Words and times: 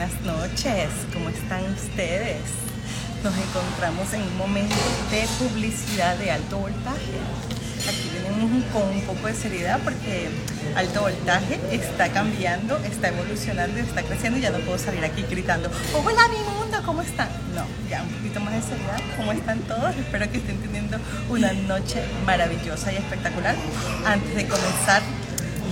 Buenas 0.00 0.22
noches, 0.22 0.88
¿cómo 1.12 1.28
están 1.28 1.62
ustedes? 1.74 2.40
Nos 3.22 3.34
encontramos 3.36 4.10
en 4.14 4.22
un 4.22 4.38
momento 4.38 4.74
de 5.10 5.28
publicidad 5.38 6.16
de 6.16 6.30
alto 6.30 6.56
voltaje. 6.56 7.20
Aquí 7.86 8.10
venimos 8.14 8.64
con 8.72 8.88
un 8.88 9.02
poco 9.02 9.26
de 9.26 9.34
seriedad 9.34 9.78
porque 9.84 10.30
alto 10.74 11.02
voltaje 11.02 11.60
está 11.70 12.08
cambiando, 12.08 12.78
está 12.78 13.08
evolucionando, 13.08 13.78
está 13.78 14.02
creciendo 14.02 14.38
y 14.38 14.40
ya 14.40 14.48
no 14.48 14.60
puedo 14.60 14.78
salir 14.78 15.04
aquí 15.04 15.22
gritando, 15.28 15.70
hola 15.92 16.28
mi 16.28 16.38
mundo, 16.50 16.78
¿cómo 16.86 17.02
están? 17.02 17.28
No, 17.54 17.66
ya 17.90 18.02
un 18.02 18.08
poquito 18.08 18.40
más 18.40 18.54
de 18.54 18.62
seriedad, 18.62 19.00
¿cómo 19.18 19.32
están 19.32 19.58
todos? 19.68 19.94
Espero 19.96 20.30
que 20.32 20.38
estén 20.38 20.62
teniendo 20.62 20.96
una 21.28 21.52
noche 21.52 22.02
maravillosa 22.24 22.90
y 22.90 22.96
espectacular. 22.96 23.54
Antes 24.06 24.34
de 24.34 24.48
comenzar, 24.48 25.02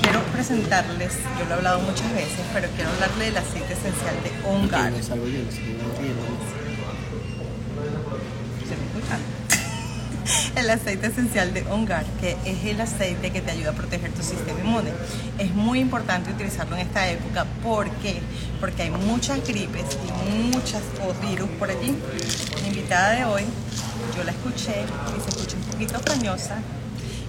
quiero 0.08 0.24
presentarles, 0.32 1.12
yo 1.38 1.44
lo 1.44 1.50
he 1.50 1.54
hablado 1.54 1.80
muchas 1.80 2.10
veces, 2.14 2.40
pero 2.54 2.68
quiero 2.74 2.90
hablarle 2.90 3.26
del 3.26 3.36
aceite 3.36 3.74
esencial 3.74 4.16
de 4.22 4.48
Ongar. 4.48 4.90
No 4.90 4.98
yo, 4.98 5.16
no. 5.16 5.48
¿Se 8.66 8.76
me 8.76 8.84
escucha? 8.86 9.18
El 10.60 10.70
aceite 10.70 11.08
esencial 11.08 11.52
de 11.52 11.62
Ongar, 11.70 12.04
que 12.20 12.36
es 12.44 12.64
el 12.64 12.80
aceite 12.80 13.30
que 13.30 13.40
te 13.40 13.50
ayuda 13.52 13.70
a 13.70 13.74
proteger 13.74 14.10
tu 14.12 14.22
sistema 14.22 14.58
inmune. 14.60 14.90
Es 15.38 15.52
muy 15.52 15.78
importante 15.78 16.30
utilizarlo 16.30 16.76
en 16.76 16.82
esta 16.82 17.08
época. 17.08 17.46
¿Por 17.62 17.90
qué? 18.02 18.20
Porque 18.60 18.82
hay 18.82 18.90
muchas 18.90 19.46
gripes 19.46 19.84
y 20.06 20.30
muchos 20.48 20.82
virus 21.22 21.48
por 21.58 21.70
allí. 21.70 21.96
Mi 22.62 22.68
invitada 22.68 23.10
de 23.12 23.24
hoy, 23.24 23.44
yo 24.16 24.24
la 24.24 24.32
escuché 24.32 24.84
y 25.16 25.20
se 25.22 25.28
escucha 25.30 25.56
un 25.56 25.62
poquito 25.62 25.98
frañosa. 26.00 26.56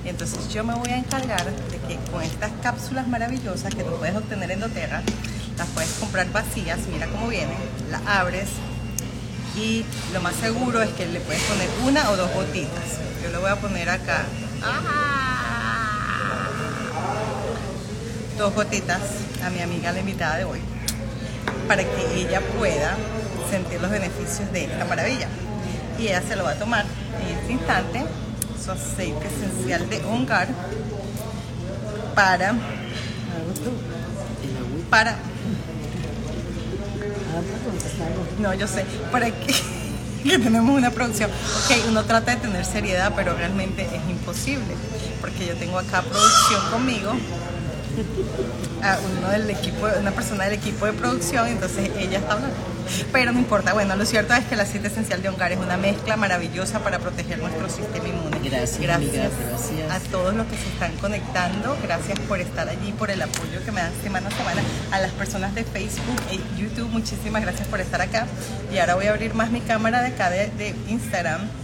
Entonces 0.09 0.49
yo 0.49 0.63
me 0.63 0.73
voy 0.73 0.89
a 0.89 0.97
encargar 0.97 1.45
de 1.45 1.77
que 1.87 1.97
con 2.11 2.23
estas 2.23 2.51
cápsulas 2.63 3.07
maravillosas 3.07 3.73
que 3.73 3.83
tú 3.83 3.95
puedes 3.97 4.15
obtener 4.15 4.51
en 4.51 4.59
doTERRA, 4.59 5.03
las 5.57 5.67
puedes 5.69 5.91
comprar 5.93 6.31
vacías, 6.31 6.79
mira 6.91 7.07
cómo 7.07 7.27
vienen, 7.27 7.57
las 7.91 8.01
abres, 8.07 8.49
y 9.55 9.85
lo 10.13 10.21
más 10.21 10.35
seguro 10.35 10.81
es 10.81 10.89
que 10.91 11.05
le 11.05 11.19
puedes 11.19 11.41
poner 11.43 11.69
una 11.85 12.09
o 12.09 12.17
dos 12.17 12.31
gotitas. 12.33 12.97
Yo 13.23 13.29
le 13.29 13.37
voy 13.37 13.49
a 13.49 13.55
poner 13.57 13.89
acá 13.89 14.23
dos 18.37 18.53
gotitas 18.55 18.99
a 19.43 19.49
mi 19.49 19.61
amiga 19.61 19.91
la 19.91 19.99
invitada 19.99 20.37
de 20.37 20.45
hoy 20.45 20.59
para 21.67 21.83
que 21.83 22.21
ella 22.21 22.41
pueda 22.57 22.95
sentir 23.49 23.81
los 23.81 23.91
beneficios 23.91 24.51
de 24.51 24.65
esta 24.65 24.85
maravilla. 24.85 25.27
Y 25.99 26.07
ella 26.07 26.23
se 26.27 26.35
lo 26.35 26.45
va 26.45 26.51
a 26.51 26.55
tomar 26.55 26.85
en 27.21 27.37
este 27.37 27.51
instante, 27.51 28.05
aceite 28.71 29.27
esencial 29.27 29.89
de 29.89 30.03
Ongar 30.05 30.47
para 32.15 32.53
para 34.89 35.17
no, 38.39 38.53
yo 38.53 38.67
sé, 38.67 38.85
para 39.11 39.27
que, 39.31 39.53
que 40.23 40.39
tenemos 40.39 40.77
una 40.77 40.91
producción. 40.91 41.29
Ok, 41.29 41.77
uno 41.89 42.03
trata 42.05 42.35
de 42.35 42.37
tener 42.37 42.65
seriedad, 42.65 43.13
pero 43.15 43.35
realmente 43.35 43.83
es 43.83 44.09
imposible, 44.09 44.75
porque 45.21 45.45
yo 45.47 45.55
tengo 45.55 45.77
acá 45.77 46.01
producción 46.01 46.61
conmigo, 46.71 47.11
a 48.81 48.97
uno 49.17 49.29
del 49.29 49.49
equipo, 49.49 49.87
una 49.99 50.11
persona 50.11 50.45
del 50.45 50.53
equipo 50.53 50.85
de 50.85 50.93
producción, 50.93 51.47
entonces 51.47 51.89
ella 51.97 52.19
está 52.19 52.33
hablando. 52.33 52.55
Pero 53.11 53.31
no 53.31 53.39
importa, 53.39 53.73
bueno, 53.73 53.95
lo 53.95 54.05
cierto 54.05 54.33
es 54.33 54.45
que 54.45 54.55
el 54.55 54.61
aceite 54.61 54.87
esencial 54.87 55.21
de 55.21 55.29
Ongar 55.29 55.51
es 55.51 55.59
una 55.59 55.77
mezcla 55.77 56.17
maravillosa 56.17 56.79
para 56.79 56.99
proteger 56.99 57.39
nuestro 57.39 57.69
sistema 57.69 58.07
inmune. 58.07 58.39
Gracias, 58.43 58.79
gracias, 58.79 59.31
gracias. 59.47 59.91
a 59.91 59.99
todos 60.11 60.33
los 60.33 60.47
que 60.47 60.57
se 60.57 60.67
están 60.69 60.95
conectando, 60.97 61.77
gracias 61.83 62.19
por 62.21 62.39
estar 62.39 62.67
allí, 62.69 62.91
por 62.93 63.11
el 63.11 63.21
apoyo 63.21 63.63
que 63.65 63.71
me 63.71 63.81
dan 63.81 63.93
semana 64.01 64.29
a 64.29 64.31
semana, 64.31 64.61
a 64.91 64.99
las 64.99 65.11
personas 65.11 65.53
de 65.55 65.63
Facebook 65.63 66.21
y 66.31 66.61
YouTube, 66.61 66.89
muchísimas 66.89 67.41
gracias 67.41 67.67
por 67.67 67.79
estar 67.79 68.01
acá. 68.01 68.27
Y 68.73 68.77
ahora 68.77 68.95
voy 68.95 69.07
a 69.07 69.11
abrir 69.11 69.33
más 69.33 69.51
mi 69.51 69.61
cámara 69.61 70.01
de 70.01 70.07
acá 70.07 70.29
de, 70.29 70.47
de 70.57 70.75
Instagram. 70.87 71.58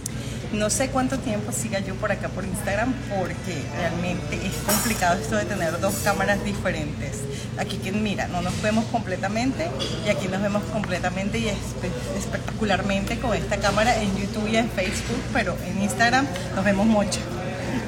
No 0.56 0.70
sé 0.70 0.88
cuánto 0.88 1.18
tiempo 1.18 1.52
siga 1.52 1.80
yo 1.80 1.94
por 1.96 2.10
acá 2.10 2.28
por 2.28 2.42
Instagram 2.42 2.94
porque 3.10 3.62
realmente 3.76 4.36
es 4.36 4.54
complicado 4.66 5.20
esto 5.20 5.36
de 5.36 5.44
tener 5.44 5.78
dos 5.80 5.94
cámaras 6.02 6.42
diferentes. 6.44 7.18
Aquí 7.58 7.78
quien 7.82 8.02
mira, 8.02 8.26
no 8.28 8.40
nos 8.40 8.62
vemos 8.62 8.86
completamente 8.86 9.68
y 10.06 10.08
aquí 10.08 10.28
nos 10.28 10.40
vemos 10.40 10.62
completamente 10.72 11.38
y 11.38 11.48
espe 11.48 11.90
espectacularmente 12.16 13.18
con 13.18 13.34
esta 13.34 13.58
cámara 13.58 14.00
en 14.00 14.16
YouTube 14.16 14.48
y 14.48 14.56
en 14.56 14.70
Facebook, 14.70 15.20
pero 15.34 15.54
en 15.66 15.82
Instagram 15.82 16.26
nos 16.54 16.64
vemos 16.64 16.86
mucho. 16.86 17.20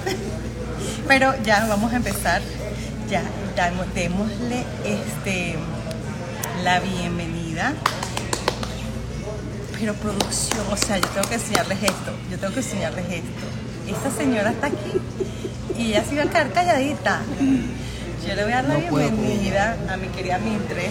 pero 1.08 1.34
ya 1.42 1.64
vamos 1.66 1.94
a 1.94 1.96
empezar, 1.96 2.42
ya 3.08 3.22
démosle 3.94 4.64
este, 4.84 5.56
la 6.62 6.80
bienvenida 6.80 7.72
pero 9.78 9.94
producción, 9.94 10.60
o 10.70 10.76
sea, 10.76 10.98
yo 10.98 11.06
tengo 11.08 11.28
que 11.28 11.34
enseñarles 11.36 11.82
esto, 11.82 12.12
yo 12.30 12.38
tengo 12.38 12.52
que 12.54 12.60
enseñarles 12.60 13.04
esto. 13.10 13.46
Esta 13.86 14.10
señora 14.10 14.50
está 14.50 14.66
aquí 14.66 14.92
y 15.78 15.86
ella 15.92 16.04
se 16.04 16.14
iba 16.14 16.24
a 16.24 16.26
quedar 16.26 16.52
calladita. 16.52 17.20
Yo 18.26 18.34
le 18.34 18.42
voy 18.44 18.52
a 18.52 18.56
dar 18.56 18.64
la 18.66 18.78
No 18.78 18.96
bienvenida 18.96 19.76
a 19.90 19.96
mi 19.96 20.08
querida 20.08 20.38
Mildred. 20.38 20.90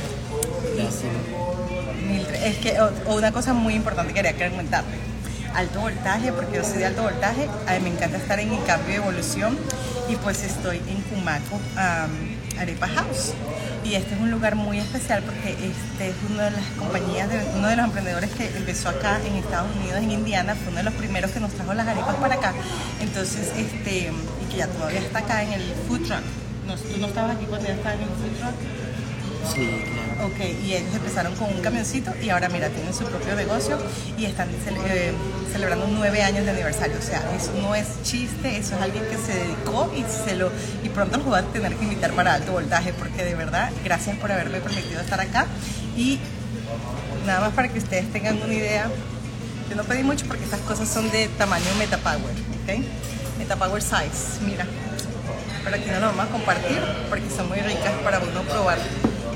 Mildred, 2.07 2.43
es 2.43 2.57
que 2.57 2.79
o- 2.81 3.15
una 3.15 3.31
cosa 3.31 3.53
muy 3.53 3.73
importante 3.75 4.13
que 4.13 4.21
quería 4.23 4.49
comentarle. 4.49 4.95
Alto 5.53 5.81
voltaje, 5.81 6.31
porque 6.31 6.57
yo 6.57 6.63
soy 6.63 6.77
de 6.79 6.85
alto 6.85 7.03
voltaje, 7.03 7.47
a 7.67 7.73
mí 7.73 7.79
me 7.81 7.89
encanta 7.89 8.17
estar 8.17 8.39
en 8.39 8.53
el 8.53 8.63
cambio 8.63 8.89
de 8.89 8.95
evolución 8.95 9.57
y 10.09 10.15
pues 10.15 10.43
estoy 10.43 10.77
en 10.87 11.01
Cumaco, 11.01 11.59
am, 11.75 12.09
Arepa 12.59 12.87
House. 12.87 13.33
Y 13.87 13.95
este 13.95 14.15
es 14.15 14.19
un 14.19 14.29
lugar 14.31 14.55
muy 14.55 14.79
especial 14.79 15.23
porque 15.23 15.51
este 15.51 16.09
es 16.09 16.15
una 16.29 16.45
de 16.45 16.51
las 16.51 16.65
compañías, 16.77 17.29
de, 17.29 17.37
uno 17.55 17.69
de 17.69 17.77
los 17.77 17.85
emprendedores 17.85 18.29
que 18.31 18.45
empezó 18.57 18.89
acá 18.89 19.17
en 19.25 19.35
Estados 19.35 19.73
Unidos, 19.77 20.01
en 20.01 20.11
Indiana, 20.11 20.55
fue 20.55 20.69
uno 20.69 20.79
de 20.79 20.83
los 20.83 20.93
primeros 20.95 21.31
que 21.31 21.39
nos 21.39 21.53
trajo 21.53 21.73
las 21.73 21.87
arepas 21.87 22.15
para 22.15 22.35
acá. 22.35 22.53
Entonces, 22.99 23.53
este, 23.55 24.11
y 24.43 24.51
que 24.51 24.57
ya 24.57 24.67
todavía 24.67 24.99
está 24.99 25.19
acá 25.19 25.41
en 25.41 25.53
el 25.53 25.61
food 25.87 26.05
truck. 26.05 26.19
No, 26.67 26.75
¿Tú 26.75 26.97
no 26.99 27.07
estabas 27.07 27.37
aquí 27.37 27.45
cuando 27.45 27.65
ya 27.65 27.75
estaba 27.75 27.95
en 27.95 28.01
el 28.01 28.07
food 28.09 28.37
truck? 28.39 29.55
Sí. 29.55 30.06
Ok, 30.23 30.39
y 30.65 30.73
ellos 30.73 30.95
empezaron 30.95 31.35
con 31.35 31.47
un 31.53 31.61
camioncito 31.61 32.11
y 32.21 32.29
ahora 32.29 32.49
mira, 32.49 32.69
tienen 32.69 32.91
su 32.91 33.03
propio 33.03 33.35
negocio 33.35 33.77
y 34.17 34.25
están 34.25 34.49
eh, 34.49 35.13
celebrando 35.51 35.87
nueve 35.91 36.23
años 36.23 36.43
de 36.43 36.51
aniversario. 36.51 36.97
O 36.97 37.01
sea, 37.01 37.21
eso 37.35 37.51
no 37.61 37.75
es 37.75 37.85
chiste, 38.01 38.57
eso 38.57 38.75
es 38.75 38.81
alguien 38.81 39.03
que 39.05 39.17
se 39.17 39.37
dedicó 39.37 39.93
y 39.95 40.03
se 40.25 40.35
lo 40.35 40.51
y 40.83 40.89
pronto 40.89 41.17
los 41.17 41.25
voy 41.27 41.39
a 41.39 41.43
tener 41.43 41.75
que 41.75 41.83
invitar 41.83 42.13
para 42.13 42.33
alto 42.33 42.51
voltaje 42.51 42.93
porque 42.93 43.23
de 43.23 43.35
verdad, 43.35 43.71
gracias 43.83 44.17
por 44.17 44.31
haberme 44.31 44.59
permitido 44.59 45.01
estar 45.01 45.21
acá 45.21 45.45
y 45.95 46.19
nada 47.27 47.41
más 47.41 47.53
para 47.53 47.67
que 47.67 47.77
ustedes 47.77 48.11
tengan 48.11 48.41
una 48.41 48.53
idea. 48.53 48.89
Yo 49.69 49.75
no 49.75 49.83
pedí 49.83 50.01
mucho 50.01 50.25
porque 50.25 50.45
estas 50.45 50.61
cosas 50.61 50.89
son 50.89 51.11
de 51.11 51.27
tamaño 51.27 51.65
Metapower, 51.77 52.33
¿ok? 52.63 52.83
Metapower 53.37 53.83
size, 53.83 54.41
mira. 54.45 54.65
Pero 55.63 55.75
aquí 55.75 55.89
no 55.91 55.99
lo 55.99 56.07
vamos 56.07 56.25
a 56.25 56.29
compartir 56.29 56.79
porque 57.09 57.29
son 57.29 57.49
muy 57.49 57.59
ricas 57.59 57.91
para 58.03 58.19
uno 58.19 58.41
probar 58.43 58.79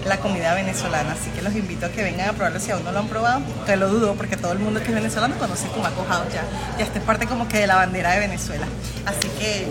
la 0.05 0.17
comida 0.19 0.53
venezolana. 0.53 1.13
Así 1.13 1.29
que 1.31 1.41
los 1.41 1.55
invito 1.55 1.85
a 1.85 1.89
que 1.89 2.03
vengan 2.03 2.29
a 2.29 2.33
probarlo 2.33 2.59
si 2.59 2.71
aún 2.71 2.83
no 2.83 2.91
lo 2.91 2.99
han 2.99 3.07
probado. 3.07 3.41
Que 3.65 3.75
lo 3.75 3.89
dudo 3.89 4.15
porque 4.15 4.37
todo 4.37 4.53
el 4.53 4.59
mundo 4.59 4.79
que 4.81 4.87
es 4.87 4.93
venezolano 4.95 5.35
conoce 5.37 5.67
Cumaco 5.67 6.05
House 6.07 6.33
ya. 6.33 6.43
Ya 6.77 6.85
esta 6.85 6.99
es 6.99 7.05
parte 7.05 7.27
como 7.27 7.47
que 7.47 7.59
de 7.59 7.67
la 7.67 7.75
bandera 7.75 8.11
de 8.11 8.19
Venezuela. 8.19 8.65
Así 9.05 9.27
que 9.39 9.67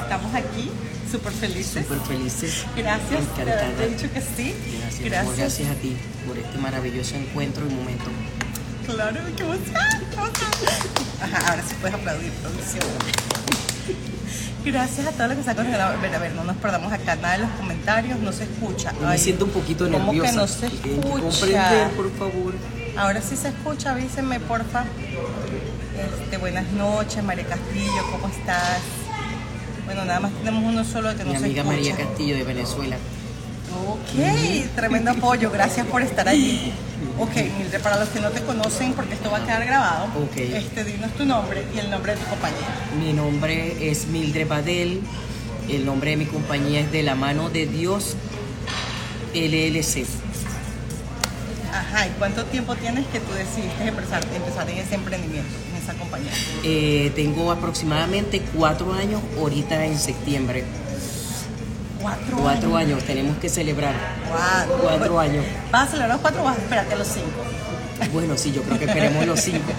estamos 0.00 0.34
aquí, 0.34 0.70
súper 1.10 1.32
felices. 1.32 1.86
Súper 1.86 2.00
felices. 2.00 2.64
Gracias 2.76 3.20
Encantada. 3.20 3.66
haberte 3.66 3.88
dicho 3.88 4.12
que 4.12 4.20
sí. 4.20 4.54
Gracias, 5.00 5.20
amor, 5.22 5.36
gracias 5.36 5.70
a 5.70 5.74
ti 5.74 5.96
por 6.26 6.38
este 6.38 6.58
maravilloso 6.58 7.16
encuentro 7.16 7.64
y 7.68 7.74
momento. 7.74 8.06
Claro, 8.86 9.20
qué 9.36 9.42
emoción. 9.42 9.76
Ajá, 11.22 11.50
ahora 11.50 11.62
sí 11.66 11.74
puedes 11.80 11.94
aplaudir, 11.94 12.30
producción. 12.32 12.84
Gracias 14.64 15.06
a 15.06 15.10
todos 15.12 15.26
los 15.28 15.34
que 15.34 15.40
están 15.40 15.56
conectados. 15.56 15.96
A 15.96 16.00
ver, 16.00 16.14
a 16.14 16.18
ver, 16.18 16.32
no 16.32 16.44
nos 16.44 16.56
perdamos 16.56 16.92
acá 16.92 17.16
nada 17.16 17.34
de 17.34 17.40
los 17.42 17.50
comentarios, 17.52 18.18
no 18.20 18.32
se 18.32 18.44
escucha. 18.44 18.92
Me 19.00 19.06
Ay, 19.08 19.18
siento 19.18 19.44
un 19.44 19.50
poquito 19.50 19.84
¿cómo 19.90 20.12
nerviosa. 20.12 20.30
que 20.30 20.36
no 20.36 20.46
se 20.46 20.66
escucha? 20.66 21.20
comprender, 21.20 21.88
por 21.90 22.10
favor. 22.12 22.54
Ahora 22.96 23.20
sí 23.20 23.36
se 23.36 23.48
escucha, 23.48 23.90
avísenme, 23.90 24.40
porfa. 24.40 24.84
Este, 26.22 26.38
buenas 26.38 26.66
noches, 26.72 27.22
María 27.22 27.44
Castillo, 27.46 28.02
¿cómo 28.10 28.28
estás? 28.28 28.78
Bueno, 29.84 30.04
nada 30.06 30.20
más 30.20 30.32
tenemos 30.32 30.64
uno 30.64 30.82
solo 30.84 31.14
que 31.14 31.24
no 31.24 31.32
Mi 31.32 31.38
se 31.38 31.44
amiga 31.44 31.60
escucha. 31.62 31.76
María 31.76 31.96
Castillo 31.96 32.36
de 32.36 32.44
Venezuela. 32.44 32.96
Ok, 33.86 34.74
tremendo 34.76 35.10
apoyo, 35.10 35.50
gracias 35.50 35.86
por 35.86 36.00
estar 36.02 36.26
allí. 36.28 36.72
Ok, 37.18 37.36
Mildred, 37.58 37.80
para 37.80 37.98
los 38.00 38.08
que 38.08 38.20
no 38.20 38.30
te 38.30 38.40
conocen, 38.42 38.92
porque 38.94 39.14
esto 39.14 39.30
va 39.30 39.38
a 39.38 39.44
quedar 39.44 39.64
grabado, 39.64 40.06
Ok. 40.16 40.36
este, 40.36 40.82
dinos 40.84 41.12
tu 41.12 41.24
nombre 41.24 41.62
y 41.74 41.78
el 41.78 41.90
nombre 41.90 42.12
de 42.14 42.18
tu 42.20 42.26
compañía. 42.28 42.66
Mi 42.98 43.12
nombre 43.12 43.88
es 43.90 44.06
Mildred 44.08 44.48
Badel. 44.48 45.00
El 45.68 45.86
nombre 45.86 46.10
de 46.10 46.16
mi 46.18 46.26
compañía 46.26 46.80
es 46.80 46.92
De 46.92 47.02
la 47.02 47.14
mano 47.14 47.48
de 47.50 47.66
Dios 47.66 48.16
LLC. 49.32 50.04
Ajá, 51.72 52.06
¿y 52.06 52.10
cuánto 52.18 52.44
tiempo 52.44 52.74
tienes 52.76 53.06
que 53.06 53.18
tú 53.20 53.32
decidiste 53.32 53.88
empezar, 53.88 54.22
empezar 54.34 54.68
en 54.70 54.78
ese 54.78 54.94
emprendimiento, 54.96 55.50
en 55.70 55.82
esa 55.82 55.94
compañía? 55.94 56.30
Eh, 56.64 57.12
tengo 57.16 57.50
aproximadamente 57.50 58.42
cuatro 58.56 58.92
años 58.92 59.20
ahorita 59.38 59.84
en 59.86 59.98
septiembre. 59.98 60.64
Cuatro, 62.04 62.36
Cuatro 62.36 62.76
años. 62.76 62.92
años, 62.98 63.04
tenemos 63.04 63.38
que 63.38 63.48
celebrar. 63.48 63.94
Wow. 64.28 64.78
Cuatro 64.82 65.18
años. 65.20 65.42
¿Vas 65.72 65.88
a 65.88 65.90
celebrar 65.90 66.10
los 66.10 66.20
cuatro 66.20 66.42
o 66.42 66.44
vas 66.44 66.58
a 66.58 66.60
esperarte 66.60 66.96
los 66.96 67.08
cinco? 67.08 68.10
Bueno, 68.12 68.36
sí, 68.36 68.52
yo 68.52 68.60
creo 68.62 68.78
que 68.78 68.84
esperemos 68.84 69.26
los 69.26 69.40
cinco. 69.40 69.72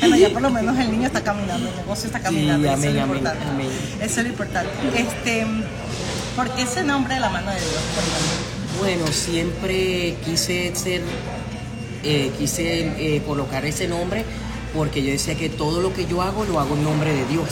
Bueno, 0.00 0.16
ya 0.16 0.30
por 0.30 0.40
lo 0.40 0.50
menos 0.50 0.78
el 0.78 0.90
niño 0.90 1.08
está 1.08 1.22
caminando, 1.22 1.68
el 1.68 1.76
negocio 1.76 2.06
está 2.06 2.20
caminando. 2.20 2.66
eso 2.66 2.72
es 2.74 2.82
amén, 2.82 2.96
lo 2.96 3.02
amén, 3.02 3.16
importante. 3.18 3.44
amén. 3.50 3.68
Eso 4.00 4.20
es 4.20 4.24
lo 4.24 4.28
importante. 4.30 4.70
Este, 4.96 5.46
¿Por 6.34 6.48
qué 6.54 6.62
ese 6.62 6.84
nombre 6.84 7.14
de 7.14 7.20
la 7.20 7.28
mano 7.28 7.50
de 7.50 7.60
Dios? 7.60 7.72
Bueno, 8.78 9.06
siempre 9.08 10.14
quise 10.24 10.74
ser, 10.74 11.02
eh, 12.02 12.32
quise 12.38 13.16
eh, 13.16 13.22
colocar 13.26 13.66
ese 13.66 13.88
nombre 13.88 14.24
porque 14.74 15.02
yo 15.02 15.10
decía 15.10 15.34
que 15.34 15.50
todo 15.50 15.82
lo 15.82 15.92
que 15.92 16.06
yo 16.06 16.22
hago 16.22 16.46
lo 16.46 16.60
hago 16.60 16.76
en 16.76 16.84
nombre 16.84 17.12
de 17.12 17.26
Dios. 17.26 17.48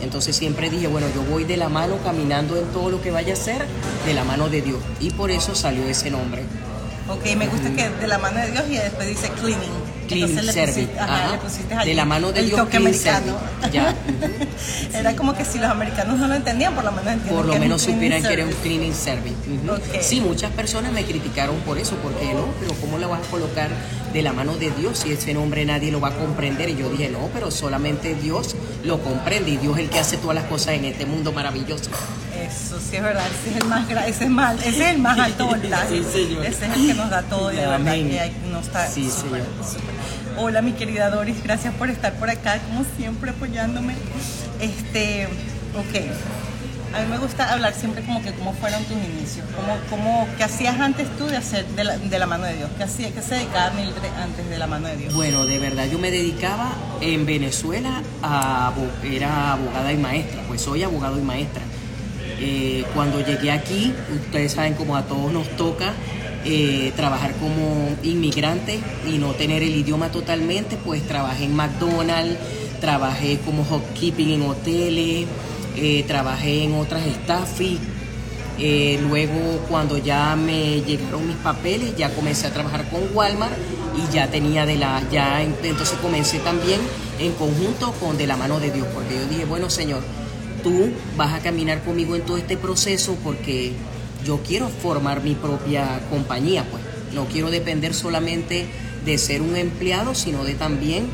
Entonces 0.00 0.36
siempre 0.36 0.70
dije, 0.70 0.88
bueno, 0.88 1.06
yo 1.14 1.22
voy 1.22 1.44
de 1.44 1.56
la 1.56 1.68
mano 1.68 1.96
caminando 2.04 2.56
en 2.56 2.66
todo 2.66 2.90
lo 2.90 3.00
que 3.02 3.10
vaya 3.10 3.32
a 3.32 3.36
hacer, 3.36 3.66
de 4.04 4.14
la 4.14 4.24
mano 4.24 4.48
de 4.48 4.62
Dios. 4.62 4.78
Y 5.00 5.10
por 5.10 5.30
eso 5.30 5.54
salió 5.54 5.84
ese 5.84 6.10
nombre. 6.10 6.44
Ok, 7.08 7.36
me 7.36 7.46
gusta 7.46 7.70
que 7.70 7.88
de 7.88 8.06
la 8.06 8.18
mano 8.18 8.40
de 8.40 8.50
Dios 8.50 8.64
y 8.68 8.74
después 8.74 9.08
dice 9.08 9.30
cleaning. 9.30 9.85
Clean 10.06 10.28
Entonces 10.30 10.44
le 10.46 10.52
Service. 10.52 10.80
pusiste, 10.80 11.00
ajá, 11.00 11.14
Ajá. 11.24 11.32
le 11.32 11.38
pusiste 11.38 11.74
De 11.84 11.94
la 11.94 12.04
mano 12.04 12.32
de 12.32 12.40
el 12.40 12.46
Dios, 12.46 12.60
toque 12.60 12.76
americano. 12.78 13.36
Service. 13.60 13.70
Ya. 13.72 13.94
Era 14.98 15.14
como 15.16 15.34
que 15.36 15.44
si 15.44 15.58
los 15.58 15.70
americanos 15.70 16.18
no 16.18 16.28
lo 16.28 16.34
entendían, 16.34 16.74
por 16.74 16.84
lo 16.84 16.92
menos 16.92 17.06
entienden 17.12 17.36
Por 17.36 17.46
lo 17.46 17.52
que 17.52 17.58
menos 17.60 17.82
supieran 17.82 18.22
que 18.22 18.32
era 18.32 18.44
un 18.44 18.52
cleaning 18.52 18.94
service. 18.94 19.34
Sí, 20.00 20.20
muchas 20.20 20.50
personas 20.52 20.92
me 20.92 21.04
criticaron 21.04 21.56
por 21.60 21.78
eso, 21.78 21.96
porque 22.02 22.32
no, 22.34 22.46
pero 22.60 22.72
¿cómo 22.80 22.98
la 22.98 23.06
vas 23.06 23.20
a 23.26 23.30
colocar 23.30 23.68
de 24.12 24.22
la 24.22 24.32
mano 24.32 24.54
de 24.56 24.70
Dios 24.70 24.98
si 25.00 25.12
ese 25.12 25.34
nombre 25.34 25.64
nadie 25.64 25.90
lo 25.92 26.00
va 26.00 26.08
a 26.08 26.14
comprender? 26.14 26.70
Y 26.70 26.76
yo 26.76 26.88
dije, 26.90 27.08
no, 27.10 27.28
pero 27.34 27.50
solamente 27.50 28.14
Dios 28.14 28.56
lo 28.84 29.00
comprende 29.02 29.50
y 29.50 29.56
Dios 29.58 29.76
es 29.78 29.84
el 29.84 29.90
que 29.90 29.98
hace 29.98 30.16
todas 30.16 30.34
las 30.36 30.44
cosas 30.44 30.74
en 30.74 30.84
este 30.86 31.04
mundo 31.06 31.32
maravilloso. 31.32 31.90
Eso 32.36 32.78
sí 32.78 32.96
es 32.96 33.02
verdad, 33.02 33.24
ese 33.40 33.50
es 33.50 33.56
el 33.62 33.68
más 33.68 33.90
ese 33.90 34.24
es 34.24 34.30
más, 34.30 34.56
ese 34.60 34.68
es 34.68 34.90
el 34.94 34.98
más 34.98 35.18
alto 35.18 35.46
voltaje. 35.46 35.98
Sí, 36.02 36.04
señor. 36.26 36.44
Ese 36.46 36.66
es 36.66 36.76
el 36.76 36.86
que 36.86 36.94
nos 36.94 37.10
da 37.10 37.22
todo 37.22 37.52
y 37.52 37.56
de 37.56 37.66
verdad 37.66 37.92
que 37.94 38.20
hay- 38.20 38.36
no 38.52 38.60
está 38.60 38.86
Sí, 38.88 39.04
súper, 39.10 39.42
señor. 39.42 39.66
súper. 39.66 39.95
Hola 40.38 40.60
mi 40.60 40.72
querida 40.72 41.08
Doris, 41.08 41.42
gracias 41.42 41.72
por 41.74 41.88
estar 41.88 42.12
por 42.14 42.28
acá, 42.28 42.60
como 42.68 42.84
siempre 42.98 43.30
apoyándome. 43.30 43.94
Este, 44.60 45.28
ok. 45.74 46.94
A 46.94 47.00
mí 47.00 47.06
me 47.10 47.16
gusta 47.16 47.50
hablar 47.50 47.72
siempre 47.72 48.04
como 48.04 48.22
que 48.22 48.32
cómo 48.32 48.52
fueron 48.52 48.84
tus 48.84 48.98
inicios, 48.98 49.46
cómo, 49.56 49.78
cómo, 49.88 50.28
qué 50.36 50.44
hacías 50.44 50.78
antes 50.78 51.08
tú 51.16 51.26
de 51.26 51.38
hacer 51.38 51.64
de 51.66 52.18
la, 52.18 52.26
mano 52.26 52.44
de 52.44 52.54
Dios, 52.54 52.70
qué 52.76 52.84
hacía, 52.84 53.10
qué 53.12 53.22
se 53.22 53.36
dedicaba 53.36 53.70
Mildred 53.70 54.10
antes 54.22 54.48
de 54.48 54.58
la 54.58 54.66
mano 54.66 54.88
de 54.88 54.96
Dios. 54.98 55.14
Bueno, 55.14 55.46
de 55.46 55.58
verdad, 55.58 55.86
yo 55.90 55.98
me 55.98 56.10
dedicaba 56.10 56.70
en 57.00 57.24
Venezuela 57.24 58.02
a 58.22 58.72
era 59.04 59.52
abogada 59.54 59.90
y 59.90 59.96
maestra, 59.96 60.42
pues 60.48 60.60
soy 60.60 60.82
abogado 60.82 61.18
y 61.18 61.22
maestra. 61.22 61.62
Eh, 62.38 62.84
cuando 62.94 63.20
llegué 63.20 63.50
aquí, 63.50 63.94
ustedes 64.14 64.52
saben 64.52 64.74
como 64.74 64.96
a 64.96 65.02
todos 65.02 65.32
nos 65.32 65.48
toca 65.56 65.94
eh, 66.46 66.92
trabajar 66.96 67.32
como 67.34 67.88
inmigrante 68.02 68.80
y 69.06 69.18
no 69.18 69.32
tener 69.32 69.62
el 69.62 69.74
idioma 69.74 70.10
totalmente, 70.10 70.76
pues 70.84 71.02
trabajé 71.06 71.44
en 71.44 71.54
McDonald's, 71.56 72.36
trabajé 72.80 73.38
como 73.44 73.64
housekeeping 73.64 74.30
en 74.30 74.42
hoteles, 74.42 75.26
eh, 75.76 76.04
trabajé 76.06 76.64
en 76.64 76.74
otras 76.74 77.02
staffing. 77.24 77.78
Eh, 78.58 78.98
luego, 79.06 79.60
cuando 79.68 79.98
ya 79.98 80.34
me 80.34 80.80
llegaron 80.80 81.26
mis 81.26 81.36
papeles, 81.36 81.94
ya 81.96 82.08
comencé 82.14 82.46
a 82.46 82.52
trabajar 82.54 82.88
con 82.88 83.00
Walmart 83.14 83.52
y 83.98 84.14
ya 84.14 84.30
tenía 84.30 84.64
de 84.64 84.76
la, 84.76 85.02
ya 85.12 85.42
en- 85.42 85.54
entonces 85.62 85.98
comencé 86.00 86.38
también 86.38 86.80
en 87.18 87.32
conjunto 87.32 87.92
con 88.00 88.16
de 88.16 88.26
la 88.26 88.36
mano 88.38 88.58
de 88.58 88.70
Dios, 88.70 88.86
porque 88.94 89.14
yo 89.14 89.26
dije, 89.28 89.44
bueno 89.44 89.68
Señor, 89.68 90.02
tú 90.62 90.88
vas 91.18 91.34
a 91.34 91.40
caminar 91.40 91.82
conmigo 91.84 92.16
en 92.16 92.22
todo 92.22 92.38
este 92.38 92.56
proceso 92.56 93.16
porque 93.22 93.72
yo 94.26 94.40
quiero 94.46 94.68
formar 94.68 95.22
mi 95.22 95.34
propia 95.34 96.00
compañía, 96.10 96.64
pues 96.70 96.82
no 97.14 97.26
quiero 97.26 97.50
depender 97.50 97.94
solamente 97.94 98.66
de 99.04 99.18
ser 99.18 99.40
un 99.40 99.54
empleado, 99.56 100.14
sino 100.14 100.44
de 100.44 100.54
también 100.54 101.06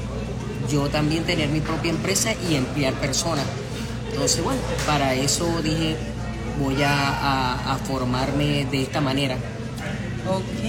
yo 0.71 0.89
también 0.89 1.25
tener 1.25 1.49
mi 1.51 1.61
propia 1.61 1.91
empresa 1.91 2.31
y 2.49 2.55
emplear 2.55 2.95
personas. 2.95 3.45
Entonces, 4.11 4.43
bueno, 4.43 4.61
para 4.87 5.15
eso 5.15 5.61
dije, 5.63 5.97
voy 6.61 6.83
a, 6.83 6.93
a- 6.93 7.75
a 7.75 7.77
formarme 7.79 8.65
de 8.71 8.83
esta 8.83 9.01
manera. 9.01 9.37
Ok, 10.29 10.63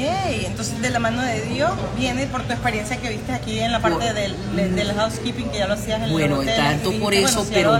entonces 0.47 0.81
de 0.81 0.89
la 0.89 0.99
mano 0.99 1.21
de 1.21 1.41
Dios 1.41 1.69
viene 1.95 2.25
por 2.25 2.41
tu 2.43 2.53
experiencia 2.53 2.97
que 2.97 3.09
viste 3.09 3.31
aquí 3.31 3.59
en 3.59 3.71
la 3.71 3.79
parte 3.81 4.05
Por- 4.07 4.13
del, 4.15 4.35
de- 4.55 4.69
del 4.69 4.93
housekeeping 4.93 5.49
que 5.51 5.59
ya 5.59 5.67
lo 5.67 5.75
hacías 5.75 6.01
en 6.01 6.11
Bueno, 6.11 6.35
los 6.37 6.39
hoteles, 6.39 6.57
tanto 6.57 6.91
por 6.99 7.13
eso, 7.13 7.43
bueno, 7.43 7.45
si 7.45 7.53
pero 7.53 7.79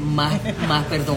más, 0.00 0.34
más, 0.68 0.84
perdón, 0.84 1.16